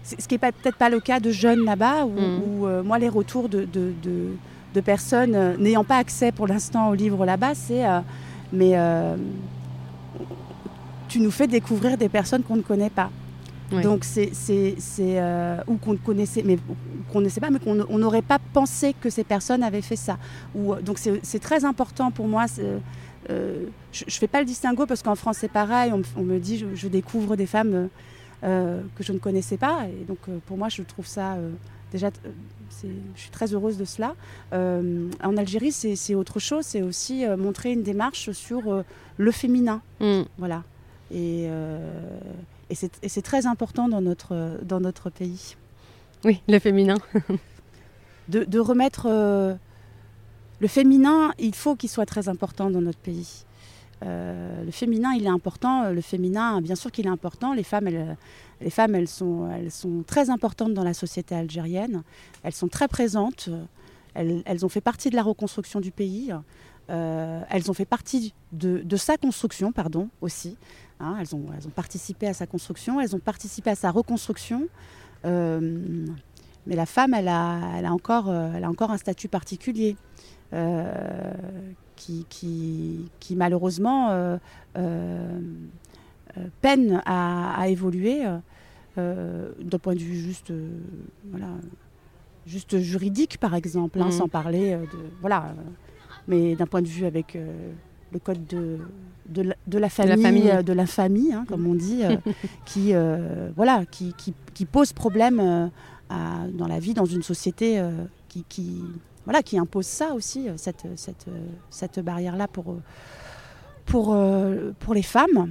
[0.03, 2.65] ce qui n'est peut-être pas le cas de jeunes là-bas, où, mm.
[2.65, 7.25] euh, moi, les retours de, de, personnes euh, n'ayant pas accès pour l'instant au livre
[7.27, 8.01] là-bas, c'est euh,
[8.53, 8.75] mais
[11.09, 13.11] tu nous fais découvrir des personnes qu'on ne connaît pas.
[13.83, 14.31] Donc c'est
[15.67, 16.59] ou qu'on ne connaissait mais
[17.11, 20.19] qu'on ne sait pas mais qu'on n'aurait pas pensé que ces personnes avaient fait ça.
[20.55, 22.45] Ou donc c'est très important pour moi.
[23.29, 25.93] je ne fais pas le distinguo parce qu'en France c'est pareil.
[26.17, 27.89] On, me dit je, je découvre des femmes
[28.43, 29.87] que je ne connaissais pas.
[29.89, 31.51] Et donc euh, pour moi, je trouve ça euh,
[31.93, 32.11] déjà,
[32.83, 32.89] je
[33.21, 34.15] suis très heureuse de cela.
[34.53, 36.65] en Algérie, c'est autre chose.
[36.65, 38.85] C'est aussi montrer une démarche sur
[39.19, 39.83] le féminin.
[40.01, 40.23] Mm.
[40.39, 40.65] Voilà.
[41.11, 41.49] Et,
[42.71, 45.57] et c'est très important dans notre, dans notre pays.
[46.25, 46.97] Oui, le féminin.
[48.29, 53.45] de, de, remettre le féminin, il faut qu'il soit très important dans notre pays.
[54.03, 55.91] Euh, le féminin, il est important.
[55.91, 57.55] Le féminin, bien sûr qu'il est important.
[57.55, 58.17] Les femmes, elles,
[58.61, 62.03] les femmes elles, sont, elles sont très importantes dans la société algérienne.
[62.43, 63.49] Elles sont très présentes.
[64.15, 66.33] Elles, elles ont fait partie de la reconstruction du pays.
[66.91, 70.57] Euh, elles ont fait partie de, sa construction, pardon, aussi.
[71.01, 71.17] Hein.
[71.21, 74.69] elles, ont, elles, ont, participé à sa construction, elles ont participé à sa reconstruction.
[75.25, 76.07] Euh,
[76.67, 79.97] mais la femme, elle a, elle a, encore, elle a encore un statut particulier.
[80.53, 81.33] Euh,
[82.29, 84.37] qui, qui, malheureusement euh,
[84.77, 85.39] euh,
[86.61, 88.23] peine à, évoluer
[88.97, 90.53] d'un point de vue juste,
[91.31, 91.49] voilà,
[92.47, 94.13] juste juridique, par exemple, hein, mmh.
[94.13, 94.99] sans parler de.
[95.21, 95.55] Voilà,
[96.29, 97.39] mais d'un point de vue avec
[98.13, 98.79] le code de,
[99.29, 102.03] de, la, famille, de la famille, de la famille hein, comme on dit,
[102.67, 102.93] qui,
[103.57, 104.15] voilà, qui,
[104.55, 105.71] qui, pose problème
[106.09, 107.83] dans la vie, dans une société
[108.29, 108.83] qui, qui,
[109.25, 112.83] voilà, qui impose ça aussi, euh, cette, cette, euh, cette barrière-là pour, euh,
[113.87, 114.17] pour,
[114.79, 115.51] pour les femmes.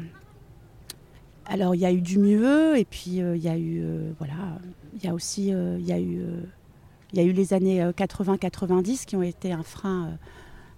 [1.46, 3.84] Alors il y a eu du mieux et puis il y a eu
[4.20, 4.58] voilà
[4.94, 6.24] il y a aussi il y a eu
[7.12, 10.12] il y a eu les années 80-90 qui ont été un frein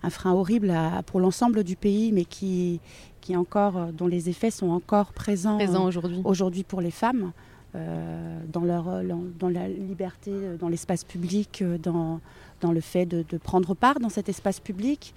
[0.01, 0.73] un frein horrible
[1.05, 2.79] pour l'ensemble du pays mais qui
[3.21, 7.33] qui encore dont les effets sont encore présents aujourd'hui aujourd'hui pour les femmes
[7.75, 8.85] dans leur
[9.37, 12.19] dans la liberté dans l'espace public dans
[12.63, 15.13] dans le fait de, prendre part dans cet espace public,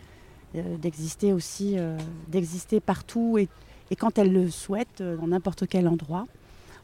[0.56, 1.96] euh, d'exister aussi, euh,
[2.28, 3.48] d'exister partout et,
[3.96, 6.26] quand elle le souhaite, euh, dans n'importe quel endroit.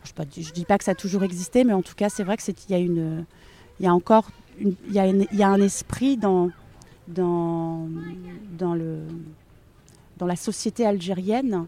[0.04, 2.36] Je ne dis pas que ça a toujours existé, mais en tout cas, c'est vrai
[2.36, 6.50] qu'il y, a encore il y un esprit dans,
[10.20, 11.66] la société algérienne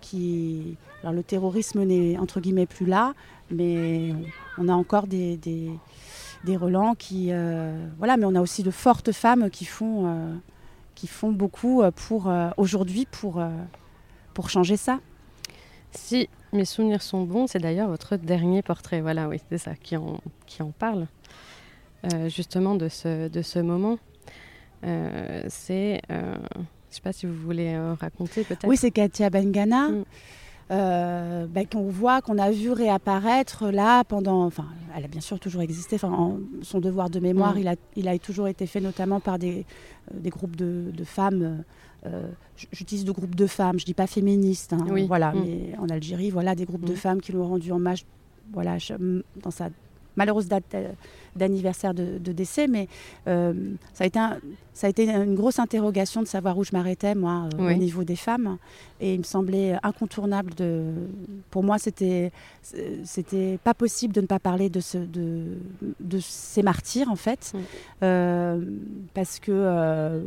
[0.00, 0.76] qui...
[1.02, 3.14] Alors le terrorisme n'est entre guillemets plus là,
[3.50, 4.14] mais
[4.58, 5.38] on a encore des
[6.52, 10.34] relents qui euh, voilà mais on a aussi de fortes femmes qui font euh,
[10.94, 13.42] qui font beaucoup euh, pour aujourd'hui pour
[14.34, 15.00] pour changer ça.
[15.92, 19.00] Si mes souvenirs sont bons c'est d'ailleurs votre dernier portrait.
[19.00, 21.06] Voilà oui c'est ça qui en qui en parle
[22.28, 23.98] justement de ce de ce moment.
[24.82, 28.68] C'est je sais pas si vous voulez raconter peut-être.
[28.68, 29.88] Oui c'est Katia Bengana.
[29.88, 30.04] Mm
[30.70, 34.44] euh, bah, qu'on voit, qu'on a vu réapparaître là pendant.
[34.44, 35.96] Enfin, elle a bien sûr toujours existé.
[35.96, 37.58] Enfin, son devoir de mémoire, mm.
[37.58, 39.66] il, a, il a toujours été fait notamment par des,
[40.12, 41.64] euh, des groupes de, de femmes.
[42.06, 42.28] Euh,
[42.70, 44.72] J'utilise de groupes de femmes, je dis pas féministes.
[44.72, 45.40] Hein, voilà, mm.
[45.44, 46.96] mais en Algérie, voilà des groupes de mm.
[46.96, 48.04] femmes qui l'ont rendu en marche,
[48.52, 48.76] voilà,
[49.42, 49.70] dans sa
[50.16, 50.76] malheureuse date
[51.36, 52.88] d'anniversaire de, décès, mais
[53.26, 53.52] ça,
[54.00, 54.20] a été
[54.72, 58.16] ça a été une grosse interrogation de savoir où je m'arrêtais, moi, au niveau des
[58.16, 58.58] femmes.
[59.00, 60.92] Et il me semblait incontournable de.
[61.50, 62.32] Pour moi, c'était
[63.04, 65.58] c'était pas possible de ne pas parler de, ce, de,
[66.00, 67.52] de ces martyrs, en fait,
[68.00, 70.22] parce que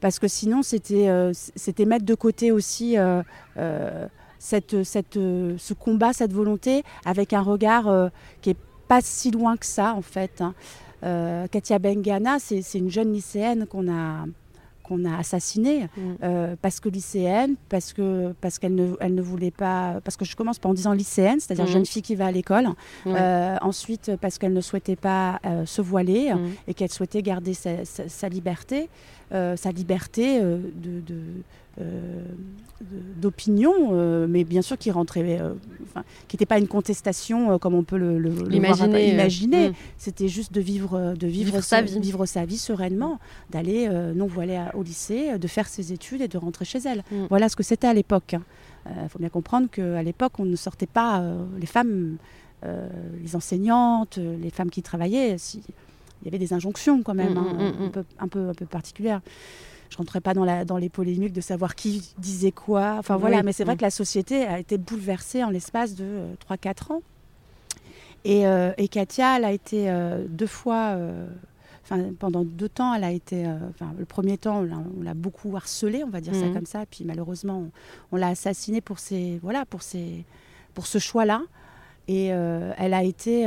[0.00, 3.22] parce que sinon c'était euh, c'était mettre de côté aussi euh,
[3.58, 4.06] euh,
[4.38, 8.56] cette, cette, ce combat, cette volonté avec un regard qui est
[8.90, 10.42] pas si loin que ça en fait.
[10.42, 10.54] Hein.
[11.50, 14.26] Katia Bengana, c'est une jeune lycéenne qu'on a
[14.82, 16.56] qu'on a assassinée mm.
[16.60, 20.34] parce que lycéenne, parce que parce qu'elle ne elle ne voulait pas, parce que je
[20.34, 21.74] commence par en disant lycéenne, c'est-à-dire mm.
[21.76, 22.68] jeune fille qui va à l'école.
[23.06, 26.50] ensuite parce qu'elle ne souhaitait pas se voiler mm.
[26.68, 28.90] et qu'elle souhaitait garder sa, sa liberté.
[29.32, 31.00] Euh, sa liberté euh, euh,
[33.20, 35.38] d'opinion, mais bien sûr qui rentrait,
[36.28, 39.12] qui n'était pas une contestation comme on peut le, l'imaginer.
[39.12, 39.70] imaginer.
[39.70, 39.74] Mm.
[39.98, 42.00] C'était juste de vivre, de vivre, sa, vie.
[42.00, 43.18] vivre sa vie sereinement,
[43.50, 47.04] d'aller non voilée au lycée, de faire ses études et de rentrer chez elle.
[47.10, 47.26] Mm.
[47.28, 48.32] Voilà ce que c'était à l'époque.
[48.32, 48.36] Il
[48.88, 49.08] hein.
[49.08, 51.22] faut bien comprendre qu'à l'époque, on ne sortait pas
[51.58, 52.16] les femmes,
[52.62, 55.36] les enseignantes, les femmes qui travaillaient.
[55.38, 55.62] Si,
[56.22, 58.66] il y avait des injonctions quand même, mm, hein, un, peu, un, peu, un peu
[58.66, 59.20] particulières.
[59.90, 62.96] Je ne rentrerai pas dans, la, dans les polémiques de savoir qui disait quoi.
[62.98, 66.66] Enfin voilà, mais c'est vrai que la société a été bouleversée en l'espace de 3-4
[66.90, 67.02] euh, ans.
[68.24, 70.96] Et, euh, et, Katia, elle a été euh, deux fois,
[72.20, 73.44] pendant deux temps, elle a été,
[73.98, 74.64] le premier temps,
[74.96, 77.66] on l'a beaucoup harcelée, on va dire ça comme ça, puis malheureusement,
[78.12, 80.24] on, l'a assassinée pour ses, voilà, pour ses,
[80.72, 81.42] pour ce choix-là.
[82.06, 83.46] Et elle a été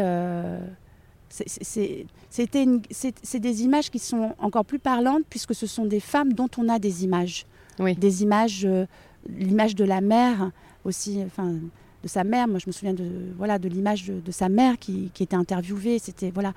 [2.30, 6.70] c'est des images qui sont encore plus parlantes puisque ce sont des femmes dont on
[6.70, 7.46] a des images.
[7.80, 8.86] Des images, euh,
[9.28, 10.52] l'image de la mère
[10.86, 11.54] aussi, enfin
[12.04, 12.48] de sa mère.
[12.48, 15.98] Moi, je me souviens de voilà de l'image de, sa mère qui, était interviewée.
[15.98, 16.54] C'était voilà,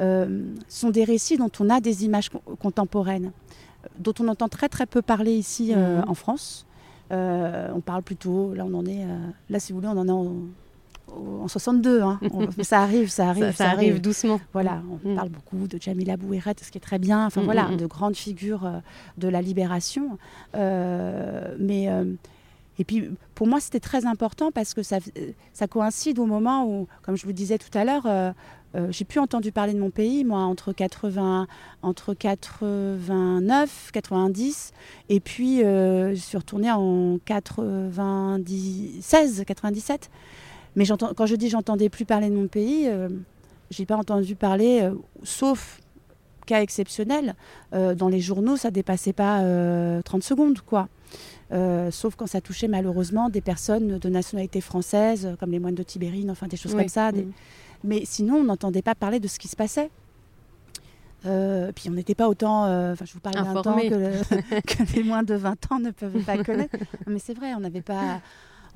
[0.00, 2.28] euh, sont des récits dont on a des images
[2.60, 3.32] contemporaines,
[3.98, 6.10] dont on entend très très peu parler ici euh, mhm.
[6.10, 6.66] en France.
[7.10, 9.06] on parle plutôt, là on en est,
[9.48, 10.34] là si vous voulez, on en est en,
[11.16, 12.02] en 62.
[12.02, 12.20] Hein.
[12.62, 13.54] ça arrive, ça arrive.
[13.54, 14.40] Ça, arrive, doucement.
[14.52, 15.16] Voilà, on mm.
[15.16, 17.26] parle beaucoup de Jamila Bouhirat, ce qui est très bien.
[17.26, 18.78] Enfin mm, voilà, mm, de grandes figures euh,
[19.16, 20.18] de la libération.
[20.54, 22.04] Euh, mais euh,
[22.78, 24.98] et puis pour moi, c'était très important parce que ça,
[25.52, 28.34] ça coïncide au moment où, comme je vous disais tout à l'heure,
[28.90, 31.48] j'ai plus entendu parler de mon pays, moi, entre 80,
[31.82, 34.72] entre 89, 90,
[35.08, 40.08] et puis je suis retournée en 96, 97.
[40.78, 43.08] Mais quand je dis j'entendais plus parler de mon pays, je euh,
[43.70, 45.80] j'ai pas entendu parler, euh, sauf
[46.46, 47.34] cas exceptionnel.
[47.74, 49.42] Euh, dans les journaux, ça dépassait pas
[50.04, 50.88] 30 secondes, quoi.
[51.90, 56.30] sauf quand ça touchait malheureusement des personnes de nationalité française, comme les moines de Tibérine,
[56.30, 57.10] enfin des choses comme ça.
[57.82, 59.90] Mais sinon, on n'entendait pas parler de ce qui se passait.
[61.22, 62.62] puis on n'était pas autant,
[62.92, 66.22] enfin je vous parle d'un temps que, que, les moins de 20 ans ne peuvent
[66.22, 66.76] pas connaître.
[67.08, 68.20] mais c'est vrai, on n'avait pas,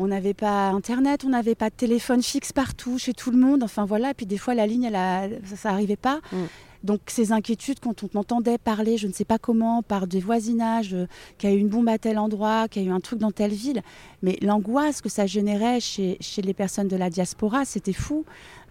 [0.02, 3.62] on n'avait pas Internet, on n'avait pas de téléphone fixe partout, chez tout le monde.
[3.62, 6.20] Enfin voilà, et puis des fois la ligne, elle ça n'arrivait pas.
[6.32, 6.36] Mm.
[6.84, 10.94] Donc ces inquiétudes, quand on entendait parler, je ne sais pas comment, par des voisinages,
[10.94, 11.06] euh,
[11.38, 13.20] qu'il y a eu une bombe à tel endroit, qu'il y a eu un truc
[13.20, 13.82] dans telle ville,
[14.22, 18.24] mais l'angoisse que ça générait chez, les personnes de la diaspora, c'était fou.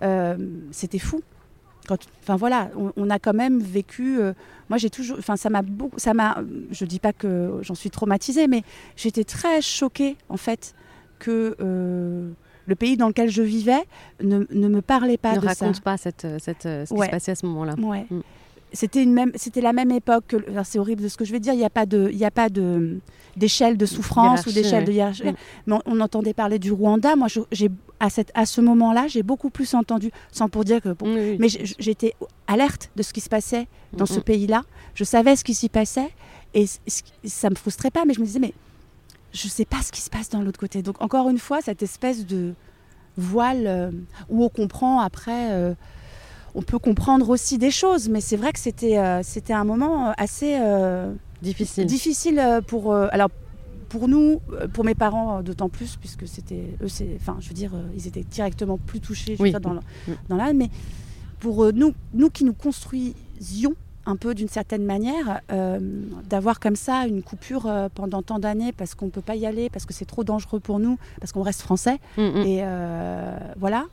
[0.04, 0.36] Euh,
[0.72, 1.22] c'était fou.
[1.90, 4.20] enfin voilà, on, a quand même vécu.
[4.20, 4.34] Euh,
[4.70, 6.44] moi, j'ai toujours, enfin ça m'a beaucoup, ça m'a.
[6.72, 8.64] Je dis pas que j'en suis traumatisée, mais
[8.98, 10.74] j'étais très choquée en fait
[11.22, 12.32] que euh,
[12.66, 13.84] le pays dans lequel je vivais
[14.22, 15.66] ne, me parlait pas ne de ça.
[15.66, 17.76] Ne raconte pas cette, cette, ce qui se passait à ce moment-là.
[17.80, 18.06] Ouais.
[18.10, 18.22] Mm.
[18.74, 20.36] C'était une même, c'était la même époque.
[20.64, 21.54] c'est horrible de ce que je vais dire.
[21.54, 23.00] Il n'y a pas de, il y a pas de
[23.36, 25.24] d'échelle de souffrance ou d'échelle de hiérarchie.
[25.24, 25.36] Mm.
[25.68, 27.16] Mais on, entendait parler du Rwanda.
[27.16, 30.96] Moi, j'ai à cette, à ce moment-là, j'ai beaucoup plus entendu, sans pour dire que,
[31.38, 31.48] mais
[31.80, 32.14] j'étais
[32.48, 34.64] alerte de ce qui se passait dans ce pays-là.
[34.96, 36.10] Je savais ce qui s'y passait
[36.54, 36.66] et
[37.26, 38.06] ça me frustrait pas.
[38.06, 38.54] Mais je me disais, mais
[39.34, 40.82] je ne sais pas ce qui se passe dans l'autre côté.
[40.82, 42.54] Donc encore une fois, cette espèce de
[43.18, 43.92] voile euh,
[44.30, 45.74] où on comprend après, euh,
[46.56, 50.14] on peut comprendre aussi des choses, mais c'est vrai que c'était euh, c'était un moment
[50.18, 50.60] assez
[51.42, 51.86] difficile.
[51.86, 53.30] Difficile pour alors
[53.90, 54.42] pour nous,
[54.74, 58.24] pour mes parents d'autant plus puisque c'était eux, c'est enfin je veux dire ils étaient
[58.24, 59.38] directement plus touchés
[60.30, 60.70] dans l'âme, mais
[61.40, 65.80] pour nous nous qui nous construisions un peu d'une certaine manière, euh,
[66.30, 69.46] d'avoir comme ça une coupure euh, pendant tant d'années parce qu'on ne peut pas y
[69.46, 72.00] aller, parce que c'est trop dangereux pour nous, parce qu'on reste français.
[72.18, 72.38] Mm, mm.
[72.46, 73.86] Et euh, voilà,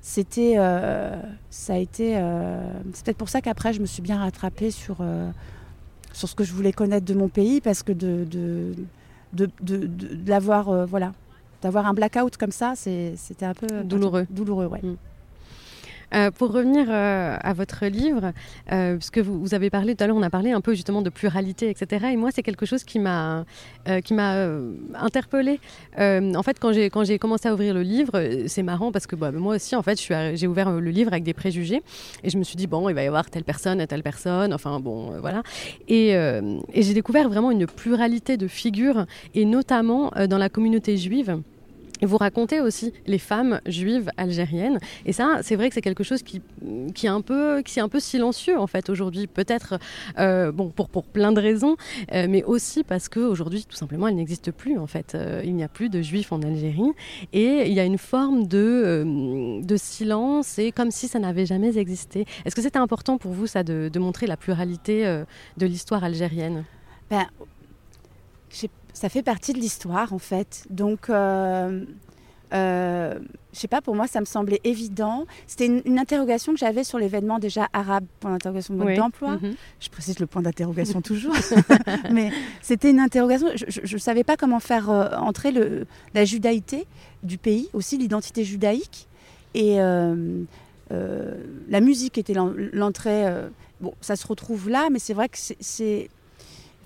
[0.00, 0.56] c'était,
[1.50, 2.14] ça a été,
[2.92, 4.98] c'est peut-être pour ça qu'après je me suis bien rattrapée sur,
[6.12, 8.74] sur ce que je voulais connaître de mon pays, parce que de, de,
[9.32, 11.12] de, de, l'avoir, voilà,
[11.60, 14.26] d'avoir un blackout comme ça, c'était un peu douloureux.
[14.30, 14.80] Douloureux, ouais.
[14.82, 14.96] Mm.
[16.14, 18.32] Euh, pour revenir euh, à votre livre,
[18.72, 21.10] euh, parce vous, avez parlé tout à l'heure, on a parlé un peu justement de
[21.10, 22.06] pluralité, etc.
[22.12, 23.44] Et moi, c'est quelque chose qui m'a
[24.04, 24.48] qui m'a
[24.94, 25.60] interpellée.
[25.98, 26.72] en fait, quand
[27.04, 30.00] j'ai commencé à ouvrir le livre, c'est marrant parce que bah, moi aussi, en fait,
[30.34, 31.82] j'ai ouvert le livre avec des préjugés
[32.22, 34.52] et je me suis dit bon, il va y avoir telle personne telle personne.
[34.52, 35.42] Enfin bon, voilà.
[35.88, 36.16] Et
[36.74, 41.40] j'ai découvert vraiment une pluralité de figures et notamment dans la communauté juive.
[42.02, 44.78] Vous racontez aussi les femmes juives algériennes.
[45.04, 46.42] Et ça, c'est vrai que c'est quelque chose qui,
[46.94, 49.26] qui, est un peu, qui est un peu silencieux en fait aujourd'hui.
[49.26, 49.78] Peut-être
[50.18, 51.76] euh, bon, pour, pour plein de raisons,
[52.12, 55.14] euh, mais aussi parce qu'aujourd'hui, tout simplement, elle n'existe plus en fait.
[55.14, 56.92] Euh, il n'y a plus de juifs en Algérie.
[57.32, 61.78] Et il y a une forme de, de silence et comme si ça n'avait jamais
[61.78, 62.26] existé.
[62.44, 65.04] Est-ce que c'était important pour vous, ça, de, de montrer la pluralité
[65.56, 66.64] de l'histoire algérienne?
[67.10, 67.26] Ben,
[68.96, 70.64] ça fait partie de l'histoire en fait.
[70.70, 71.84] Donc, euh,
[72.54, 73.18] euh,
[73.52, 75.26] je sais pas, pour moi, ça me semblait évident.
[75.46, 79.32] C'était une, interrogation que j'avais sur l'événement déjà arabe, point d'interrogation mode d'emploi.
[79.32, 79.54] Mhm.
[79.80, 81.34] Je précise le point d'interrogation toujours.
[82.10, 82.30] Mais
[82.62, 83.48] c'était une interrogation.
[83.54, 86.86] Je ne savais pas comment faire euh, entrer le, la judaïté
[87.22, 89.08] du pays, aussi l'identité judaïque.
[89.52, 90.44] Et euh,
[91.68, 92.34] la musique était
[92.72, 93.26] l'entrée.
[93.82, 96.08] bon, ça se retrouve là, mais c'est vrai que c'est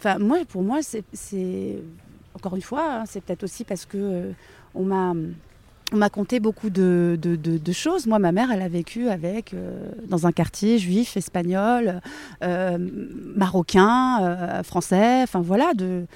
[0.00, 1.76] Enfin, moi, pour moi, c'est
[2.34, 4.32] encore une fois, hein, c'est peut-être aussi parce que euh,
[4.74, 5.12] on m'a
[5.92, 7.18] on m'a conté beaucoup de,
[7.72, 8.06] choses.
[8.06, 12.00] Moi, ma mère, elle a vécu avec, euh, dans un quartier juif, espagnol,
[12.44, 12.78] euh,
[13.34, 16.06] marocain, français, enfin voilà, de,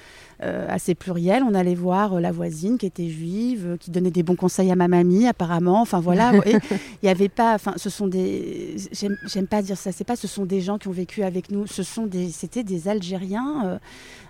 [0.67, 1.43] assez pluriel.
[1.43, 4.87] On allait voir la voisine qui était juive, qui donnait des bons conseils à ma
[4.87, 5.81] mamie, apparemment.
[5.81, 6.59] Enfin voilà, il
[7.03, 10.45] n'y avait pas, enfin, ce sont des, j'aime pas dire ça, c'est pas, ce sont
[10.45, 13.79] des gens qui ont vécu avec nous, ce sont des, c'était des Algériens.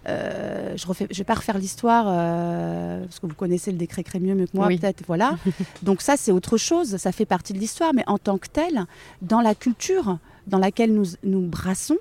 [0.07, 4.35] Euh, je ne vais pas refaire l'histoire euh, parce que vous connaissez le décret Crémieux
[4.35, 5.03] mieux que moi peut-être.
[5.07, 5.37] Voilà.
[5.83, 8.85] Donc ça c'est autre chose, ça fait partie de l'histoire, mais en tant que tel,
[9.21, 11.97] dans la culture dans laquelle nous nous brassons,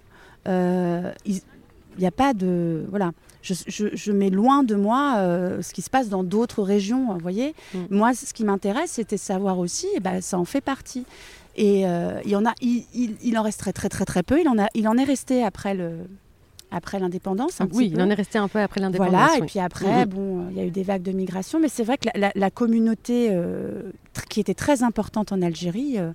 [0.49, 1.41] euh, il
[1.99, 3.13] n'y a pas de voilà.
[3.45, 5.17] Je, mets loin de moi
[5.61, 7.13] ce qui se passe dans d'autres régions.
[7.13, 7.79] Vous voyez, mm.
[7.91, 11.05] moi, ce qui m'intéresse, c'était savoir aussi, et eh ben, ça en fait partie.
[11.57, 12.85] Et il y en a, il,
[13.23, 14.41] il, en resterait très très très peu.
[14.41, 15.99] Il en a, il en est resté après le,
[16.75, 17.59] après l'indépendance.
[17.73, 19.13] Oui, il en est resté un peu après l'indépendance.
[19.13, 21.85] Voilà, et puis après, bon, il y a eu des vagues de migration, mais c'est
[21.85, 23.93] vrai que la, communauté euh,
[24.29, 26.13] qui était très importante en Algérie euh,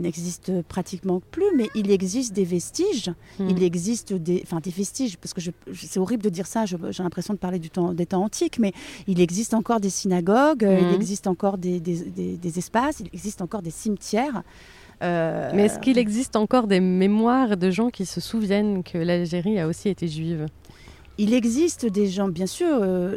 [0.00, 3.10] n'existe pratiquement plus, mais il existe des vestiges.
[3.38, 3.48] Hmm.
[3.48, 5.40] Il existe des, enfin des vestiges, parce que
[5.74, 6.66] c'est horrible de dire ça.
[6.66, 8.72] J'ai l'impression de parler du temps, des temps antiques, mais
[9.06, 10.94] il existe encore des synagogues, il hmm.
[10.94, 14.42] existe encore des, des, des espaces, il existe encore des cimetières.
[15.02, 19.58] Euh, Mais est-ce qu'il existe encore des mémoires de gens qui se souviennent que l'Algérie
[19.58, 20.46] a aussi été juive?
[21.18, 22.68] Il existe des gens, bien sûr.
[22.80, 23.16] Euh,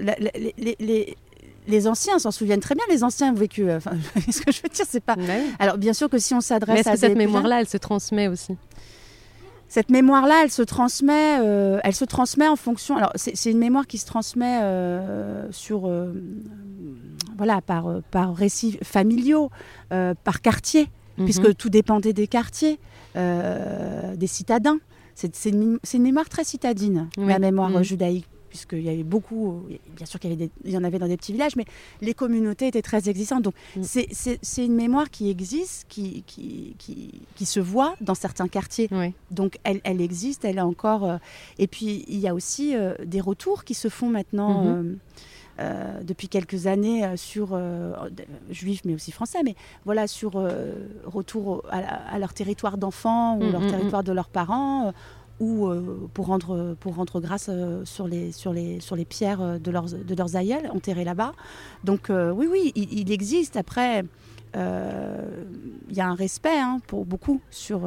[1.68, 2.84] les, anciens s'en souviennent très bien.
[2.90, 3.70] Les anciens ont vécu.
[3.70, 3.80] Euh,
[4.32, 5.16] ce que je veux dire, c'est pas.
[5.60, 6.74] Alors, bien sûr que si on s'adresse à.
[6.74, 8.56] Mais est-ce que cette mémoire-là, elle se transmet aussi?
[9.68, 11.40] Cette mémoire-là, elle se transmet,
[11.84, 12.98] elle se transmet en fonction.
[12.98, 14.62] Alors, c'est une mémoire qui se transmet
[15.52, 15.92] sur,
[17.38, 19.50] voilà, par, par récits familiaux,
[19.90, 20.88] par quartier
[21.24, 21.54] puisque mhm.
[21.56, 22.80] tout dépendait des quartiers,
[23.16, 24.80] euh, des citadins.
[25.16, 27.84] C'est une, mémoire très citadine, la mémoire mhm.
[27.84, 29.64] judaïque, puisqu'il y avait beaucoup,
[29.96, 31.64] bien sûr qu'il y, y, en avait dans des petits villages, mais
[32.02, 33.44] les communautés étaient très existantes.
[33.44, 33.84] Donc mhm.
[33.84, 38.90] c'est une mémoire qui existe, qui, qui, qui, se voit dans certains quartiers.
[39.32, 41.06] Donc elle, elle, existe, elle est encore...
[41.06, 41.18] Euh,
[41.60, 44.66] et puis il y a aussi euh, des retours qui se font maintenant.
[44.66, 44.96] Euh,
[46.04, 47.94] depuis quelques années euh, sur euh,
[48.50, 50.34] juifs mais aussi français, mais voilà sur
[51.06, 54.06] retour à, leur territoire d'enfants ou mm, leur mm, territoire mm.
[54.06, 54.94] de leurs parents
[55.42, 55.70] ou
[56.14, 57.50] pour rendre pour rendre grâce
[57.84, 61.34] sur les sur les sur les pierres de leurs de leurs aïeuls enterrés là-bas.
[61.84, 64.06] Donc oui oui il, il existe après
[64.56, 67.82] il y a un respect hein, pour beaucoup sur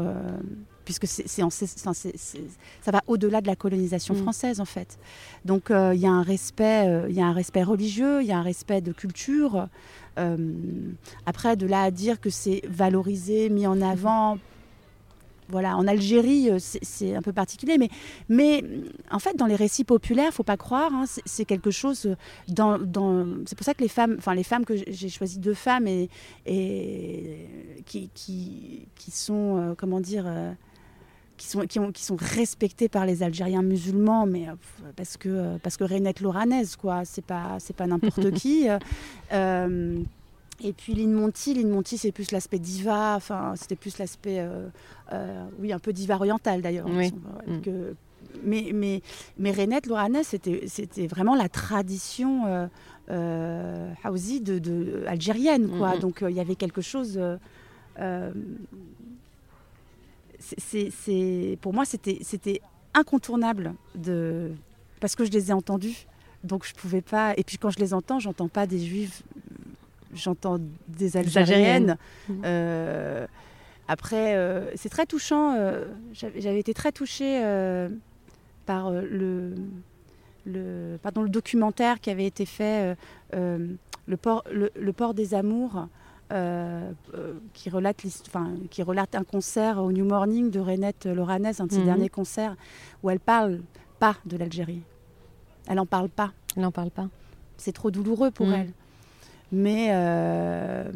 [0.88, 4.22] puisque c'est, ça va au-delà de la colonisation mm.
[4.22, 4.98] française en fait.
[5.44, 8.26] Donc euh, il y a un respect, euh, il y a un respect religieux, il
[8.26, 9.68] y a un respect de culture.
[10.18, 10.38] Euh,
[11.26, 14.38] après, de là à dire que c'est valorisé, mis en avant,
[15.50, 17.90] voilà, en Algérie, c'est un peu particulier, mais,
[18.30, 18.64] mais
[19.10, 22.16] en fait, dans les récits populaires, faut pas croire, hein, c'est quelque chose.
[22.48, 25.54] Dans, dans c'est pour ça que les femmes, enfin les femmes que j'ai choisi deux
[25.54, 26.08] femmes et,
[26.46, 27.46] et
[27.84, 30.24] qui, qui, qui sont, comment dire,
[31.38, 34.52] qui sont, qui, ont, qui sont respectés par les Algériens musulmans, mais euh,
[34.96, 38.68] parce que euh, parce que Renette Loranaise, quoi, c'est pas c'est pas n'importe qui.
[39.32, 39.98] Euh,
[40.62, 44.44] et puis Lynn Monty, Lynn Monty, c'est plus l'aspect diva, enfin c'était plus l'aspect,
[45.60, 46.88] oui, un peu diva orientale d'ailleurs.
[46.88, 47.94] Mm.
[48.42, 49.00] mais mais
[49.38, 52.68] mais Renette Loranaise, c'était c'était vraiment la tradition
[53.08, 53.94] euh,
[54.40, 55.92] de, de, algérienne, quoi.
[55.92, 56.00] Mm, mm.
[56.00, 57.20] Donc il y avait quelque chose
[60.56, 62.60] c'est, pour moi, c'était, c'était
[62.94, 64.52] incontournable de,
[65.00, 66.06] parce que je les ai entendus.
[66.44, 67.34] Donc je pouvais pas.
[67.36, 69.22] Et puis quand je les entends, j'entends pas des juifs,
[70.14, 71.96] j'entends des algériennes.
[72.44, 73.26] Euh,
[73.88, 75.54] après, euh, c'est très touchant.
[75.56, 77.40] Euh, j'avais été très touchée
[78.66, 79.54] par le,
[80.46, 82.96] le, pardon, le documentaire qui avait été fait,
[83.32, 85.88] le, port, le, port des amours.
[86.28, 91.72] Qui, relate enfin, qui relate un concert au New Morning de Renette Loranès, un de
[91.72, 91.86] ses mhm.
[91.86, 92.56] derniers concerts,
[93.02, 93.60] où elle parle
[93.98, 94.82] pas de l'Algérie.
[95.68, 96.32] Elle n'en parle pas.
[96.56, 97.08] Elle n'en parle pas.
[97.56, 98.52] C'est trop douloureux pour mm.
[98.54, 98.72] elle.
[99.50, 100.90] Mais, euh,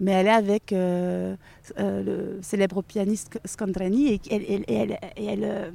[0.00, 1.36] mais elle est avec euh,
[1.78, 4.20] euh, le célèbre pianiste Skandrani et,
[4.68, 5.72] elle, elle,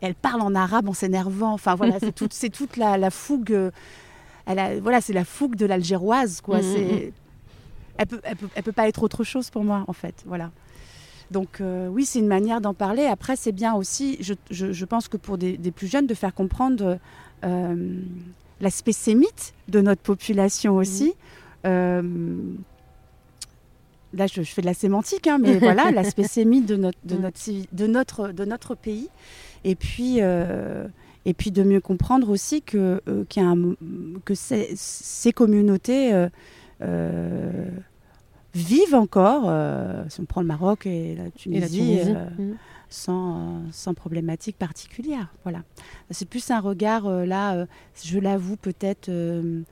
[0.00, 1.52] elle, parle en arabe en s'énervant.
[1.52, 3.70] Enfin voilà, c'est toute, c'est toute la, fougue.
[4.46, 6.62] Elle a, voilà, c'est la fougue de l'algéroise quoi.
[6.62, 7.12] C'est, mm,
[8.02, 10.22] elle peut, elle peut, elle peut pas être autre chose pour moi en fait.
[10.26, 10.50] Voilà.
[11.30, 13.06] Donc oui, c'est une manière d'en parler.
[13.06, 16.12] Après, c'est bien aussi, je, je, je, pense que pour des, des, plus jeunes, de
[16.12, 16.98] faire comprendre
[17.44, 18.00] euh,
[18.60, 21.06] l'aspect sémite de notre population aussi.
[21.06, 21.12] Mhm.
[21.66, 22.36] Euh,
[24.14, 27.40] là, je, fais de la sémantique, hein, mais voilà, l'aspect sémite de notre, de, notre,
[27.72, 29.08] de, notre, de notre pays.
[29.64, 30.86] Et puis, euh,
[31.24, 33.02] et puis de mieux comprendre aussi que,
[34.24, 36.28] que ces, ces communautés
[38.54, 39.50] vivent encore,
[40.08, 42.00] si on prend le Maroc et la Tunisie,
[42.38, 42.56] mhm
[42.92, 45.28] sans, sans problématique particulière.
[45.42, 45.62] Voilà.
[46.10, 47.66] C'est plus un regard, euh, là, euh,
[48.02, 49.08] je l'avoue, peut-être.
[49.08, 49.62] Euh,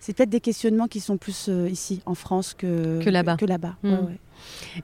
[0.00, 3.36] c'est peut-être des questionnements qui sont plus ici, en France, que, que là-bas.
[3.36, 3.76] Que là-bas.
[3.82, 4.06] Hmm.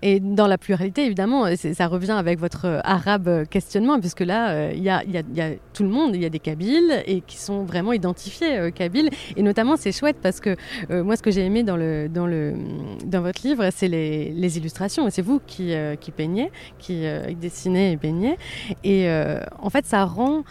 [0.02, 4.50] Et dans la pluralité, évidemment, ça revient avec votre euh, arabe euh, questionnement, puisque là,
[4.50, 5.02] euh, il y, a,
[5.72, 9.10] tout le monde, il y a des Kabyles et qui sont vraiment identifiés Kabyles.
[9.36, 10.56] Et notamment, c'est chouette parce que
[10.90, 11.76] moi, ce que j'ai aimé dans
[13.22, 15.06] votre livre, c'est les, illustrations.
[15.08, 17.04] Et c'est vous qui, qui peignez, qui
[17.40, 18.36] dessinez et peignez.
[18.84, 19.08] Et
[19.58, 20.44] en fait, ça rend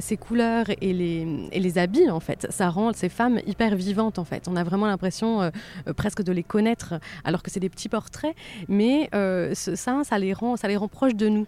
[0.00, 4.18] ces couleurs et les, et les habits, en fait, ça rend ces femmes hyper vivantes,
[4.18, 4.46] en fait.
[4.48, 5.50] On a vraiment l'impression
[5.96, 8.33] presque de les connaître, alors que c'est des petits portraits
[8.68, 11.46] mais euh, ça, ça les, rend, ça les rend proches de nous.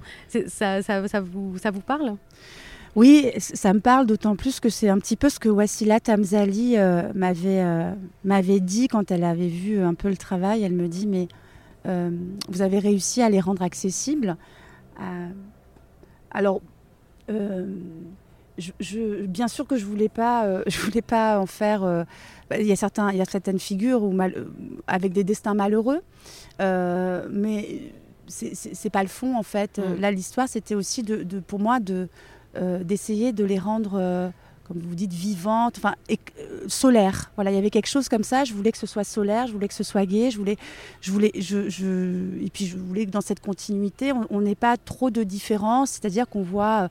[0.49, 2.17] Ça, ça, vous, ça vous parle?
[2.95, 6.79] Oui, ça me parle d'autant plus que c'est un petit peu ce que Wassila Tamzali
[6.79, 7.93] euh, m'avait euh,
[8.25, 10.63] m'avait dit quand elle avait vu un peu le travail.
[10.63, 11.29] Elle me dit mais
[12.49, 14.37] vous avez réussi à les rendre accessibles.
[16.33, 16.61] alors
[19.29, 21.83] bien sûr que je voulais pas, je voulais pas en faire.
[22.51, 24.17] Bah, il y a certains, il y a certaines figures où
[24.89, 26.01] avec des destins malheureux.
[26.61, 27.93] Euh, mais
[28.29, 29.79] c'est pas le fond en fait.
[29.79, 30.01] Mm.
[30.01, 32.09] Là, l'histoire, c'était aussi de, pour moi de
[32.57, 34.31] euh, d'essayer de les rendre, euh,
[34.67, 35.95] comme vous dites, vivantes, enfin
[36.67, 37.31] solaires.
[37.35, 38.45] Voilà, il y avait quelque chose comme ça.
[38.45, 40.57] Je voulais que ce soit solaire, je voulais que ce soit gai, je voulais,
[41.03, 44.77] je voulais, je, je et puis je voulais que dans cette continuité, on n'ait pas
[44.79, 45.91] trop de différence.
[45.91, 46.89] C'est-à-dire qu'on voit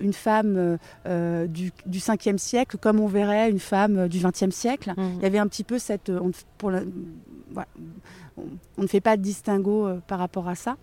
[0.00, 4.94] une femme du, du 5e siècle comme on verrait une femme du 20e siècle.
[4.96, 5.02] Mm.
[5.16, 6.12] Il y avait un petit peu cette,
[6.56, 6.82] pour la,
[7.52, 7.68] voilà,
[8.36, 10.76] on, ne fait pas de distinguo euh, par rapport à ça.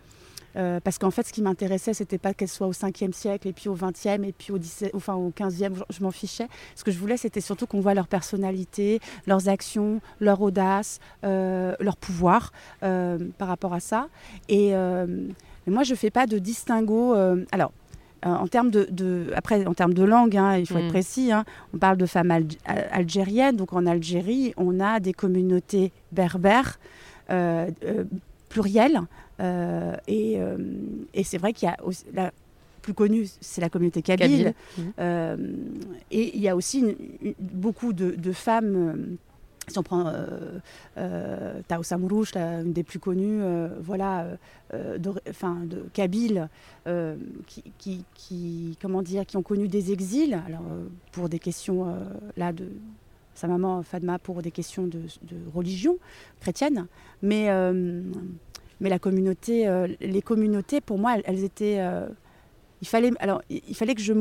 [0.56, 3.54] Euh, parce qu'en fait, ce qui m'intéressait, c'était pas qu'elle soit au 5e siècle, et
[3.54, 6.48] puis au 20e, et puis au, 17, enfin, au 15e, je, m'en fichais.
[6.76, 11.76] Ce que je voulais, c'était surtout qu'on voit leur personnalité, leurs actions, leur audace, euh,
[11.80, 14.08] leur pouvoir par rapport à ça.
[14.48, 14.74] Et,
[15.68, 17.14] moi, je fais pas de distinguo.
[17.52, 17.72] alors,
[18.24, 20.90] en termes de, après, en termes de langue, hein, il faut être mm.
[20.90, 22.32] précis, hein, on parle de femmes
[22.66, 23.56] algériennes.
[23.56, 26.80] Donc en Algérie, on a des communautés berbères
[28.50, 29.02] pluriel.
[29.40, 30.38] Euh, et,
[31.14, 31.78] et c'est vrai qu'il y a
[32.14, 32.32] la
[32.82, 34.54] plus connue, c'est la communauté kabyle.
[35.00, 36.84] et il y a aussi
[37.40, 39.18] beaucoup de, femmes
[39.68, 40.58] si on prend euh,
[40.98, 43.42] euh, Tao Samourouche, une des plus connues,
[43.82, 44.26] voilà,
[44.74, 46.50] de, de Kabyle,
[47.78, 50.66] qui, qui, comment dire, qui ont connu des exils, alors
[51.12, 51.96] pour des questions
[52.36, 52.70] là de
[53.40, 55.02] sa maman Fadma pour des questions de,
[55.56, 55.98] religion
[56.42, 56.88] chrétienne.
[57.22, 58.04] Mais, euh,
[58.82, 61.78] mais la communauté, euh, les communautés, pour moi, elles, étaient.
[61.80, 62.08] Euh,
[62.82, 64.14] il, fallait, alors, il fallait que je.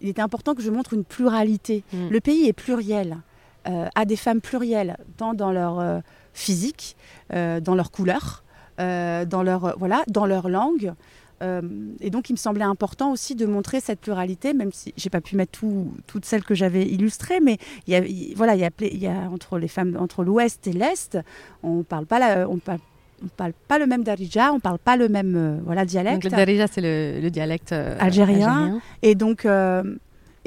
[0.00, 1.84] Il était important que je montre une pluralité.
[1.92, 2.08] Mm.
[2.10, 3.18] Le pays est pluriel,
[3.64, 6.02] a des femmes plurielles, tant dans leur
[6.32, 6.96] physique,
[7.30, 8.44] dans leur couleur,
[8.78, 10.94] dans, leur, voilà, dans leur langue.
[11.42, 11.62] Euh,
[12.00, 15.20] et donc, il me semblait important aussi de montrer cette pluralité, même si j'ai pas
[15.20, 15.58] pu mettre
[16.06, 19.06] toutes celles que j'avais illustrées, mais il y a, voilà, il y a, il y
[19.06, 21.18] a entre les femmes, entre l'Ouest et l'Est,
[21.62, 22.80] on parle pas la, on parle
[23.20, 26.22] on parle pas le même darija, on parle pas le même euh, voilà dialecte.
[26.22, 28.80] Donc le darija c'est le, dialecte euh, algérien.
[29.02, 29.44] Et donc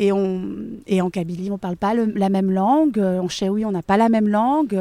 [0.02, 0.42] et, on,
[0.88, 3.00] et en Kabylie, on ne parle pas la même langue.
[3.00, 4.78] En Cheoui, on n'a pas la même langue.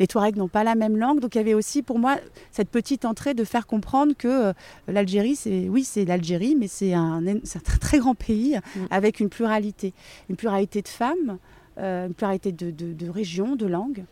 [0.00, 1.20] Les Touaregs n'ont pas la même langue.
[1.20, 2.16] Donc il y avait aussi pour moi
[2.50, 4.52] cette petite entrée de faire comprendre que
[4.88, 7.38] l'Algérie, c'est oui, c'est l'Algérie, mais c'est un, un,
[7.80, 8.80] très grand pays mm.
[8.90, 9.94] avec une pluralité,
[10.28, 11.38] une pluralité de femmes,
[11.78, 14.04] une pluralité de, de, de régions, de langues.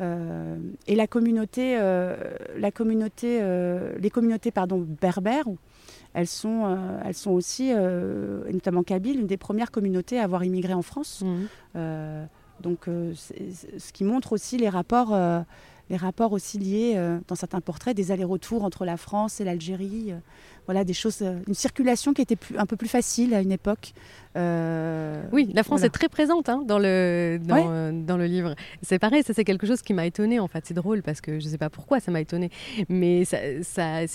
[0.00, 0.56] Euh,
[0.86, 2.16] et la communauté, euh,
[2.58, 5.44] la communauté, euh, les communautés pardon, berbères,
[6.14, 10.82] elles sont, elles sont aussi, notamment Kabyle, une des premières communautés à avoir immigré en
[10.82, 11.22] France.
[11.24, 12.26] Mmh.
[12.60, 15.16] donc, ce qui montre aussi les rapports,
[15.90, 16.96] les rapports aussi liés,
[17.28, 20.14] dans certains portraits, des allers-retours entre la France et l'Algérie
[20.66, 23.52] voilà, des choses, euh, une circulation qui était plus, un peu plus facile à une
[23.52, 23.92] époque.
[24.36, 28.54] Euh, oui, la France est très présente hein, dans, le, dans, le livre.
[28.80, 30.64] C'est pareil, ça c'est quelque chose qui m'a étonnée en fait.
[30.64, 32.50] C'est drôle parce que je ne sais pas pourquoi ça m'a étonnée,
[32.88, 34.06] mais ça, ça,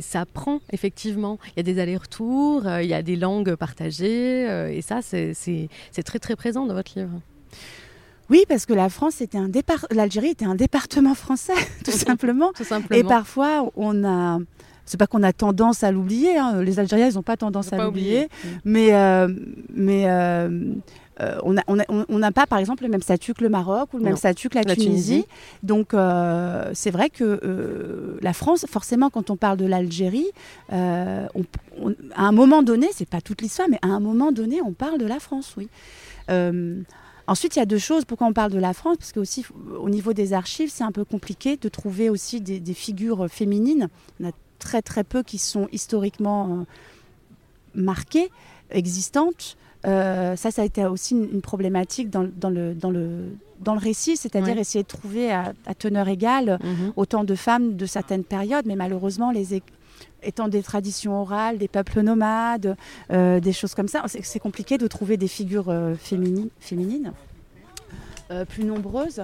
[0.00, 1.38] ça prend effectivement.
[1.48, 6.02] Il y a des allers-retours, euh, il y a des langues partagées et ça c'est
[6.04, 7.20] très très présent dans votre livre.
[8.30, 11.52] Oui, parce que la France était un départ, l'Algérie était un département français,
[11.84, 12.52] tout simplement.
[12.54, 13.00] tout simplement.
[13.00, 14.38] Et parfois, on a,
[14.90, 16.36] c'est pas qu'on a tendance à l'oublier.
[16.38, 16.62] Hein.
[16.62, 18.28] Les Algériens, ils n'ont pas tendance à l'oublier.
[18.64, 19.28] Mais, euh,
[19.72, 20.74] mais euh,
[21.20, 24.04] euh, on n'a on pas, par exemple, le même statut que le Maroc ou le
[24.04, 25.26] même statut que la, Tunisie.
[25.64, 25.90] Donc,
[26.72, 30.30] c'est vrai que la France, forcément, quand on parle de l'Algérie,
[30.70, 31.28] à
[32.16, 35.06] un moment donné, c'est pas toute l'histoire, mais à un moment donné, on parle de
[35.06, 35.68] la France, oui.
[37.30, 38.04] Ensuite, il y a deux choses.
[38.04, 38.96] Pourquoi on parle de la France?
[38.96, 39.46] Parce que aussi,
[39.78, 43.88] au niveau des archives, c'est un peu compliqué de trouver aussi des, des figures féminines.
[44.20, 46.64] On a très très peu qui sont historiquement euh,
[47.76, 48.32] marquées,
[48.70, 49.56] existantes.
[49.86, 53.26] Euh, ça, ça a été aussi une, problématique dans, le, dans, le,
[53.60, 56.92] dans le récit, c'est-à-dire essayer de trouver à, teneur égale mhm.
[56.96, 59.54] autant de femmes de certaines périodes, mais malheureusement, les
[60.22, 62.76] étant des traditions orales, des peuples nomades,
[63.12, 67.12] euh, des choses comme ça, c'est compliqué de trouver des figures féminines, féminines
[68.48, 69.22] plus nombreuses.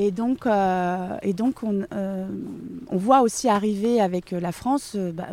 [0.00, 2.28] Et donc, euh, et donc on, euh,
[2.92, 5.26] voit aussi arriver avec la France euh, bah,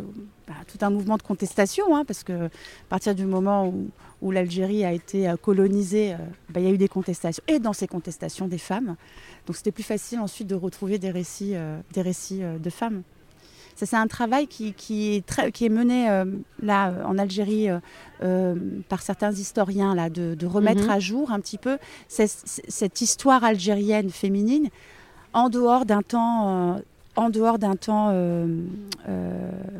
[0.48, 2.50] bah, tout un mouvement de contestation, hein, parce que à
[2.90, 3.92] partir du moment où,
[4.24, 6.16] où l'Algérie a été colonisée,
[6.50, 8.96] bah, il y a eu des contestations, et dans ces contestations des femmes.
[9.46, 11.54] Donc c'était plus facile ensuite de retrouver des récits,
[11.94, 13.04] des récits de femmes
[13.84, 16.26] c'est un travail qui, est très, qui, est mené euh,
[16.62, 17.80] là en Algérie euh,
[18.24, 18.56] euh,
[18.88, 20.90] par certains historiens là, de, remettre mhm.
[20.90, 24.70] à jour un petit peu cette, histoire algérienne féminine
[25.34, 26.80] en dehors d'un temps
[27.18, 28.14] en dehors d'un temps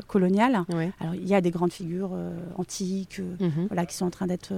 [0.06, 0.64] colonial.
[1.00, 2.12] Alors il y a des grandes figures
[2.56, 3.66] antiques mhm.
[3.68, 4.52] voilà, qui sont en train d'être,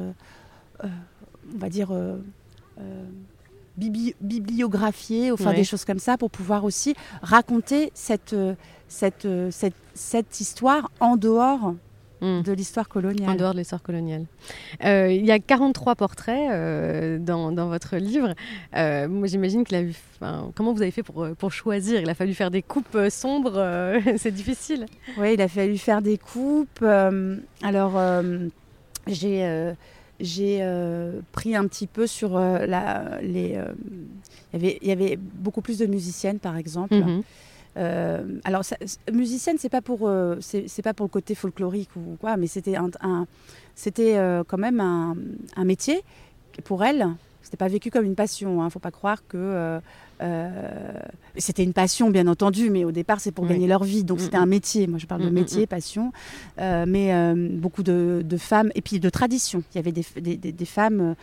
[0.82, 1.90] on va dire,
[3.76, 8.34] bibliographiées, enfin des choses comme ça, pour pouvoir aussi raconter cette,
[8.88, 11.74] cette, euh, cette, cette histoire en dehors
[12.20, 12.42] hmm.
[12.42, 13.30] de l'histoire coloniale.
[13.30, 14.24] En dehors de l'histoire coloniale.
[14.84, 18.34] Euh, il y a 43 portraits euh, dans, dans, votre livre.
[18.74, 22.00] moi, j'imagine que la, comment vous avez fait pour, pour, choisir?
[22.00, 24.00] Il a fallu faire des coupes sombres.
[24.16, 24.86] c'est difficile.
[25.18, 26.82] Oui, il a fallu faire des coupes.
[27.62, 28.22] alors,
[29.06, 29.72] j'ai
[30.20, 33.58] j'ai pris un petit peu sur la, les.
[34.54, 36.94] il y avait beaucoup plus de musiciennes, par exemple.
[36.94, 37.22] Mhm.
[37.78, 38.62] Euh, alors,
[39.12, 42.76] musicienne, c'est pas pour euh, c'est pas pour le côté folklorique ou quoi, mais c'était
[42.76, 43.26] un,
[43.74, 45.16] c'était euh, quand même un,
[45.56, 46.02] un, métier
[46.64, 47.06] pour elle.
[47.42, 48.62] C'était pas vécu comme une passion.
[48.62, 48.70] Hein.
[48.70, 49.80] Faut pas croire que
[51.36, 54.04] c'était une passion, bien entendu, mais au départ, c'est pour gagner leur vie.
[54.04, 54.42] Donc, mm, c'était mm.
[54.42, 54.86] un métier.
[54.86, 56.12] Moi, je parle de mm, métier, passion.
[56.58, 59.62] Euh, mais euh, beaucoup de, femmes, et puis de tradition.
[59.72, 61.14] Il y avait des, des, femmes,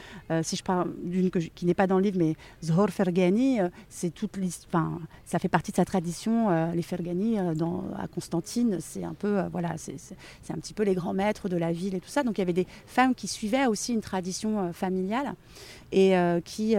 [0.43, 4.38] si je parle d'une qui n'est pas dans le livre, mais Zhor Fergani, c'est toute
[4.68, 6.72] enfin, ça fait partie de sa tradition.
[6.72, 11.14] les Fergani, dans, à Constantine, c'est un peu, voilà, c'est un petit peu les grands
[11.14, 12.24] maîtres de la ville et tout ça.
[12.24, 15.36] Donc, il y avait des femmes qui suivaient aussi une tradition familiale
[15.91, 16.76] et qui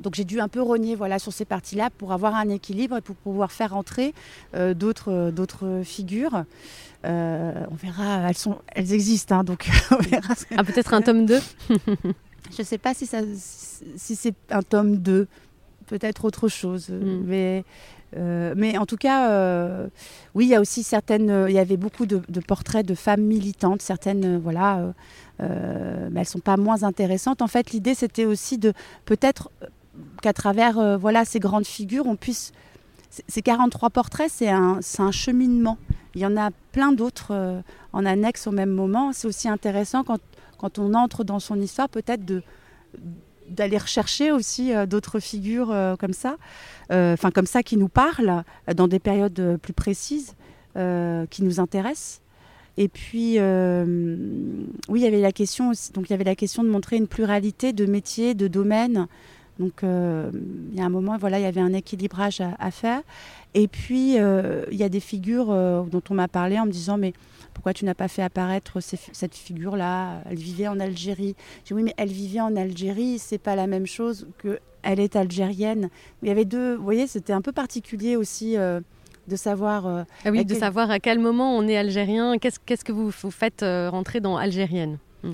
[0.00, 3.00] donc j'ai dû un peu rogner voilà, sur ces parties-là pour avoir un équilibre et
[3.00, 4.14] pour pouvoir faire entrer
[4.54, 6.44] euh, d'autres, d'autres figures.
[7.04, 10.34] Euh, on verra, elles, sont, elles existent, hein, donc on verra.
[10.56, 11.40] Ah, peut-être un tome 2
[12.50, 13.18] Je ne sais pas si, ça,
[13.96, 15.28] si c'est un tome 2,
[15.86, 16.88] peut-être autre chose.
[16.88, 17.22] Hmm.
[17.26, 17.64] Mais,
[18.16, 19.86] euh, mais en tout cas,
[20.34, 21.46] oui, il y a aussi certaines.
[21.48, 24.94] Il y avait beaucoup de, portraits de femmes militantes, certaines, voilà,
[25.40, 27.42] mais elles sont pas moins intéressantes.
[27.42, 28.72] En fait, l'idée, c'était aussi de
[29.04, 29.50] peut-être
[30.22, 32.52] qu'à travers euh, voilà, ces grandes figures, on puisse...
[33.26, 35.78] Ces 43 portraits, c'est un, un, cheminement.
[36.14, 37.60] Il y en a plein d'autres euh,
[37.94, 39.12] en annexe au même moment.
[39.12, 40.20] C'est aussi intéressant quand,
[40.58, 42.22] quand, on entre dans son histoire, peut-être
[43.48, 46.36] d'aller rechercher aussi euh, d'autres figures comme ça,
[46.90, 48.44] enfin comme ça qui nous parlent
[48.74, 50.34] dans des périodes plus précises,
[50.74, 52.20] qui nous intéressent.
[52.76, 56.62] Et puis, oui, il y avait la question aussi, donc il y avait la question
[56.62, 59.08] de montrer une pluralité de métiers, de domaines.
[59.58, 63.02] Donc, il y a un moment, voilà, il y avait un équilibrage à, faire.
[63.54, 67.12] Et puis, il y a des figures dont on m'a parlé en me disant, mais
[67.54, 70.22] pourquoi tu n'as pas fait apparaître cette figure-là?
[70.30, 71.34] Elle vivait en Algérie.
[71.64, 75.00] J'ai dit oui, mais elle vivait en Algérie, c'est pas la même chose que elle
[75.00, 75.90] est algérienne.
[76.22, 78.56] Il y avait deux, vous voyez, c'était un peu particulier aussi.
[78.56, 78.80] Euh,
[79.26, 79.86] de savoir.
[79.86, 82.38] Euh, ah oui, de savoir à quel moment on est algérien.
[82.38, 84.96] Qu'est-ce, qu'est-ce que vous, vous faites euh, rentrer dans algérienne?
[85.22, 85.32] Hmm.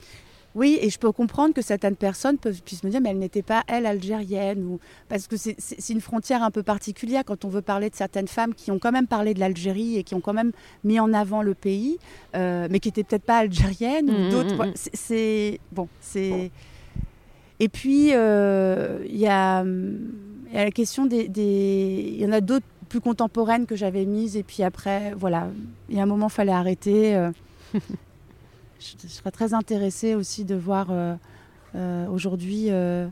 [0.54, 3.42] Oui, et je peux comprendre que certaines personnes peuvent, puissent me dire, mais elle n'était
[3.42, 4.64] pas, elle, algérienne.
[4.64, 4.78] Ou...
[5.08, 8.54] Parce que c'est une frontière un peu particulière quand on veut parler de certaines femmes
[8.54, 10.52] qui ont quand même parlé de l'Algérie et qui ont quand même
[10.84, 11.98] mis en avant le pays,
[12.36, 14.64] euh, mais qui n'étaient peut-être pas algériennes ou mmh, d'autres.
[14.64, 14.88] Mmh, mmh.
[14.92, 15.60] C'est.
[15.72, 16.52] Bon, c'est.
[17.60, 19.64] Et puis, euh, il y, a,
[20.52, 21.30] la question des.
[21.34, 25.48] Il y en a d'autres plus contemporaines que j'avais mises, et puis après, voilà,
[25.88, 27.16] il y a un moment, il fallait arrêter.
[27.16, 27.32] Euh.
[28.84, 31.14] je, serais très intéressée aussi de voir euh,
[31.74, 33.08] euh, aujourd'hui euh,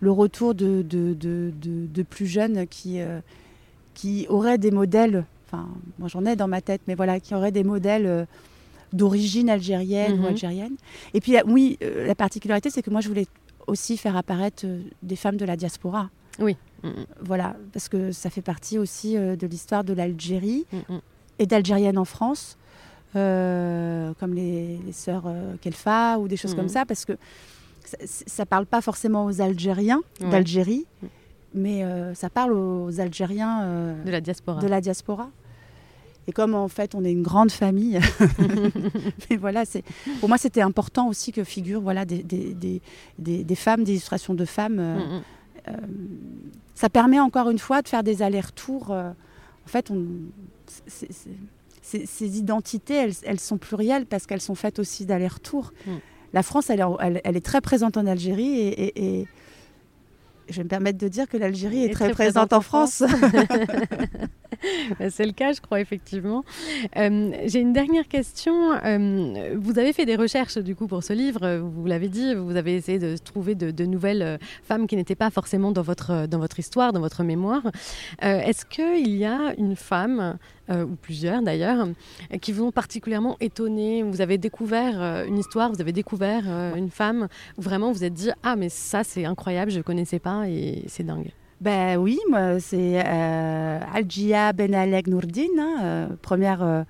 [0.00, 3.00] le retour de, de, plus jeunes qui,
[3.94, 7.52] qui auraient des modèles, enfin, moi j'en ai dans ma tête, mais voilà, qui auraient
[7.52, 8.26] des modèles
[8.92, 10.26] d'origine algérienne ou mhm.
[10.26, 10.74] algérienne.
[11.14, 13.26] Et puis, oui, la particularité, c'est que moi, je voulais
[13.68, 14.66] aussi faire apparaître
[15.02, 16.10] des femmes de la diaspora.
[16.40, 16.56] Oui.
[17.20, 20.66] Voilà, parce que ça fait partie aussi de l'histoire de l'Algérie
[21.38, 22.58] et d'Algérienne en France.
[23.14, 26.70] Euh, comme les, sœurs euh, Kelfa ou des choses comme mhm.
[26.70, 27.12] ça, parce que
[27.84, 30.86] ça ne parle pas forcément aux Algériens d'Algérie,
[31.52, 34.62] mais euh, ça parle aux Algériens de la diaspora.
[34.62, 35.28] De la diaspora.
[36.26, 37.98] Et comme en fait on est une grande famille,
[39.30, 39.82] mais voilà, c'est
[40.20, 42.80] pour moi c'était important aussi que figurent voilà des, des,
[43.18, 44.76] des, des femmes, des illustrations de femmes.
[44.76, 45.74] Mm, mm.
[46.74, 48.90] ça permet encore une fois de faire des allers-retours.
[48.92, 49.14] en
[49.66, 50.06] fait, on,
[51.82, 55.72] ces, identités, elles, sont plurielles parce qu'elles sont faites aussi d'aller-retour.
[55.86, 55.90] Mm.
[56.32, 56.84] La France, elle,
[57.24, 59.26] elle, est très présente en Algérie et,
[60.48, 63.02] je vais me permettre de dire que l'Algérie est, très, présente, en France.
[65.10, 66.44] C'est le cas, je crois, effectivement.
[66.96, 68.72] Euh, j'ai une dernière question.
[68.72, 71.58] Euh, vous avez fait des recherches, du coup, pour ce livre.
[71.58, 75.30] Vous l'avez dit, vous avez essayé de trouver de, nouvelles euh, femmes qui n'étaient pas
[75.30, 77.62] forcément dans votre, dans votre histoire, dans votre mémoire.
[78.20, 80.38] Est-ce qu'il y a une femme,
[80.70, 81.86] ou plusieurs d'ailleurs,
[82.40, 86.44] qui vous ont particulièrement étonné Vous avez découvert une histoire, vous avez découvert
[86.74, 90.18] une femme où vraiment vous êtes dit Ah, mais ça, c'est incroyable, je ne connaissais
[90.18, 91.32] pas et c'est dingue
[91.62, 92.18] ben oui,
[92.58, 96.82] c'est euh, Aljia Benaleg Nourdine, hein, euh, première, euh,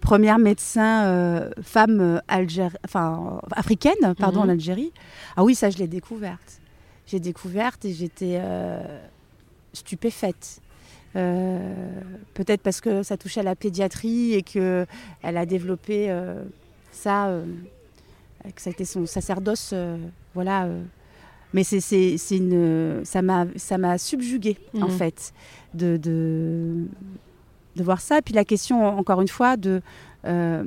[0.00, 2.22] première médecin femme
[2.84, 4.50] enfin, africaine pardon, en mhm.
[4.50, 4.92] Algérie.
[5.36, 6.60] Ah oui, ça je l'ai découverte.
[7.08, 8.40] J'ai découverte et j'étais
[9.72, 10.60] stupéfaite.
[11.12, 14.86] Peut-être parce que ça touchait à la pédiatrie et qu'elle
[15.22, 16.14] a développé
[16.92, 17.40] ça,
[18.54, 19.74] que ça a été son sacerdoce,
[20.34, 20.68] voilà
[21.52, 24.90] mais c'est une ça m'a ça m'a subjugué en mhm.
[24.90, 25.32] fait
[25.74, 26.86] de, de,
[27.76, 29.80] de voir ça et puis la question encore une fois de
[30.26, 30.64] euh,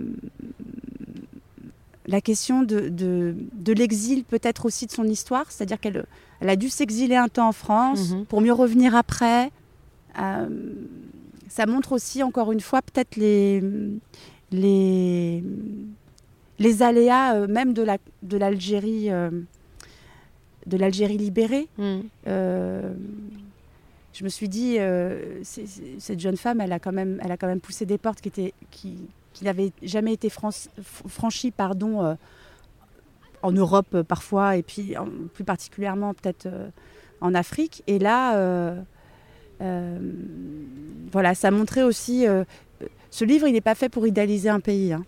[2.05, 6.05] la question de, de, de l'exil peut-être aussi de son histoire c'est-à-dire qu'elle
[6.41, 8.25] elle a dû s'exiler un temps en France mhm.
[8.25, 9.49] pour mieux revenir après euh,
[10.15, 13.63] ça montre aussi encore une fois peut-être les
[14.51, 15.43] les
[16.59, 19.09] les aléas euh, même de la de l'Algérie
[20.65, 21.67] de l'Algérie libérée.
[21.77, 21.99] Mm.
[22.27, 22.93] Euh,
[24.13, 27.47] je me suis dit, euh, cette jeune femme, elle a, quand même, elle a quand
[27.47, 28.97] même poussé des portes qui, étaient, qui,
[29.33, 32.13] qui n'avaient jamais été franchies pardon, euh,
[33.41, 34.93] en Europe parfois, et puis
[35.33, 36.47] plus particulièrement peut-être
[37.21, 37.83] en Afrique.
[37.87, 38.75] Et là,
[39.59, 42.25] voilà, ça montrait aussi...
[43.11, 44.93] ce livre, il n'est pas fait pour idéaliser un pays.
[44.93, 45.05] Hein.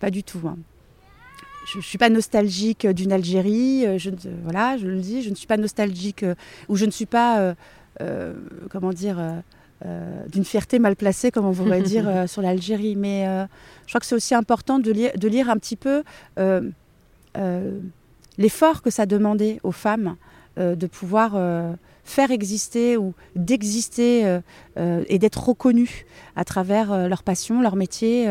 [0.00, 0.40] Pas du tout.
[0.46, 0.56] Hein
[1.68, 4.10] je ne suis pas nostalgique d'une Algérie, euh, je,
[4.42, 6.34] voilà, je le dis, je ne suis pas nostalgique, euh,
[6.68, 7.54] ou je ne suis pas,
[8.00, 8.34] euh,
[8.70, 9.18] comment dire,
[10.32, 12.96] d'une fierté mal placée, comme on pourrait dire, sur l'Algérie.
[12.96, 13.24] Mais
[13.84, 16.02] je crois que c'est aussi important de lire, de lire un petit peu
[18.38, 20.16] l'effort que ça demandait aux femmes
[20.56, 21.36] de pouvoir
[22.08, 24.40] faire exister ou d'exister
[24.76, 26.06] et d'être reconnues
[26.36, 28.28] à travers leur passion, leur métier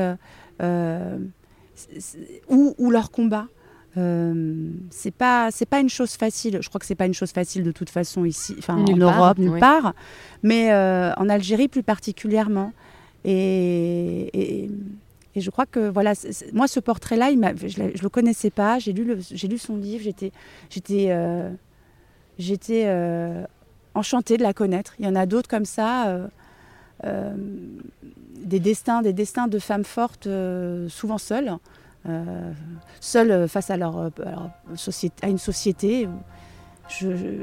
[2.49, 3.47] ou, leur combat.
[3.97, 6.59] Euh, c'est pas c'est pas une chose facile.
[6.61, 9.39] Je crois que c'est pas une chose facile de toute façon ici, enfin en Europe
[9.39, 9.93] nulle part,
[10.43, 12.73] mais euh, en Algérie plus particulièrement.
[13.25, 14.69] Et, et,
[15.35, 16.13] je crois que voilà,
[16.53, 18.77] moi ce portrait-là, je, ne le connaissais pas.
[18.77, 20.03] J'ai lu j'ai lu son livre.
[20.03, 20.31] J'étais
[20.69, 21.49] j'étais euh,
[22.37, 22.85] j'étais
[23.97, 24.93] enchantée de la connaître.
[24.99, 26.17] Il y en a d'autres comme ça
[27.03, 30.27] des destins, des destins de femmes fortes,
[30.87, 31.57] souvent seules,
[32.99, 34.09] seules face à leur,
[34.75, 36.07] société, à une société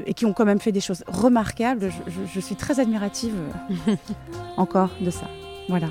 [0.05, 1.91] et qui ont quand même fait des choses remarquables.
[2.33, 3.35] Je, suis très admirative
[4.57, 5.27] encore de ça.
[5.69, 5.87] Voilà.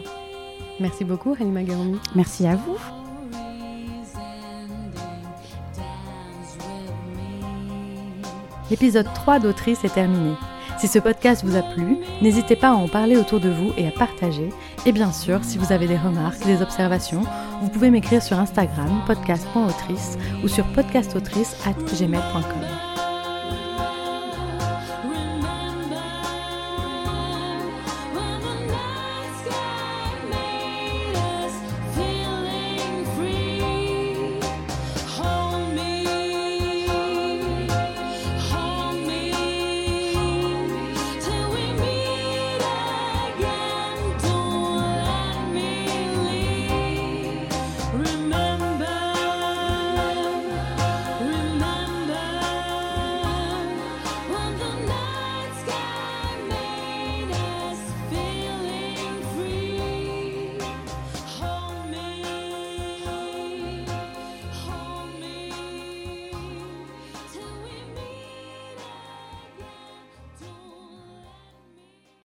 [0.81, 1.99] Merci beaucoup, Halima Garoumi.
[2.15, 2.77] Merci à vous.
[8.71, 10.35] L'épisode 3 d'Autrice est terminé.
[10.79, 13.87] Si ce podcast vous a plu, n'hésitez pas à en parler autour de vous et
[13.87, 14.51] à partager.
[14.87, 17.23] Et bien sûr, si vous avez des remarques, des observations,
[17.63, 22.74] vous pouvez m'écrire sur Instagram podcast.autrice ou sur podcastautrice@gmail.com.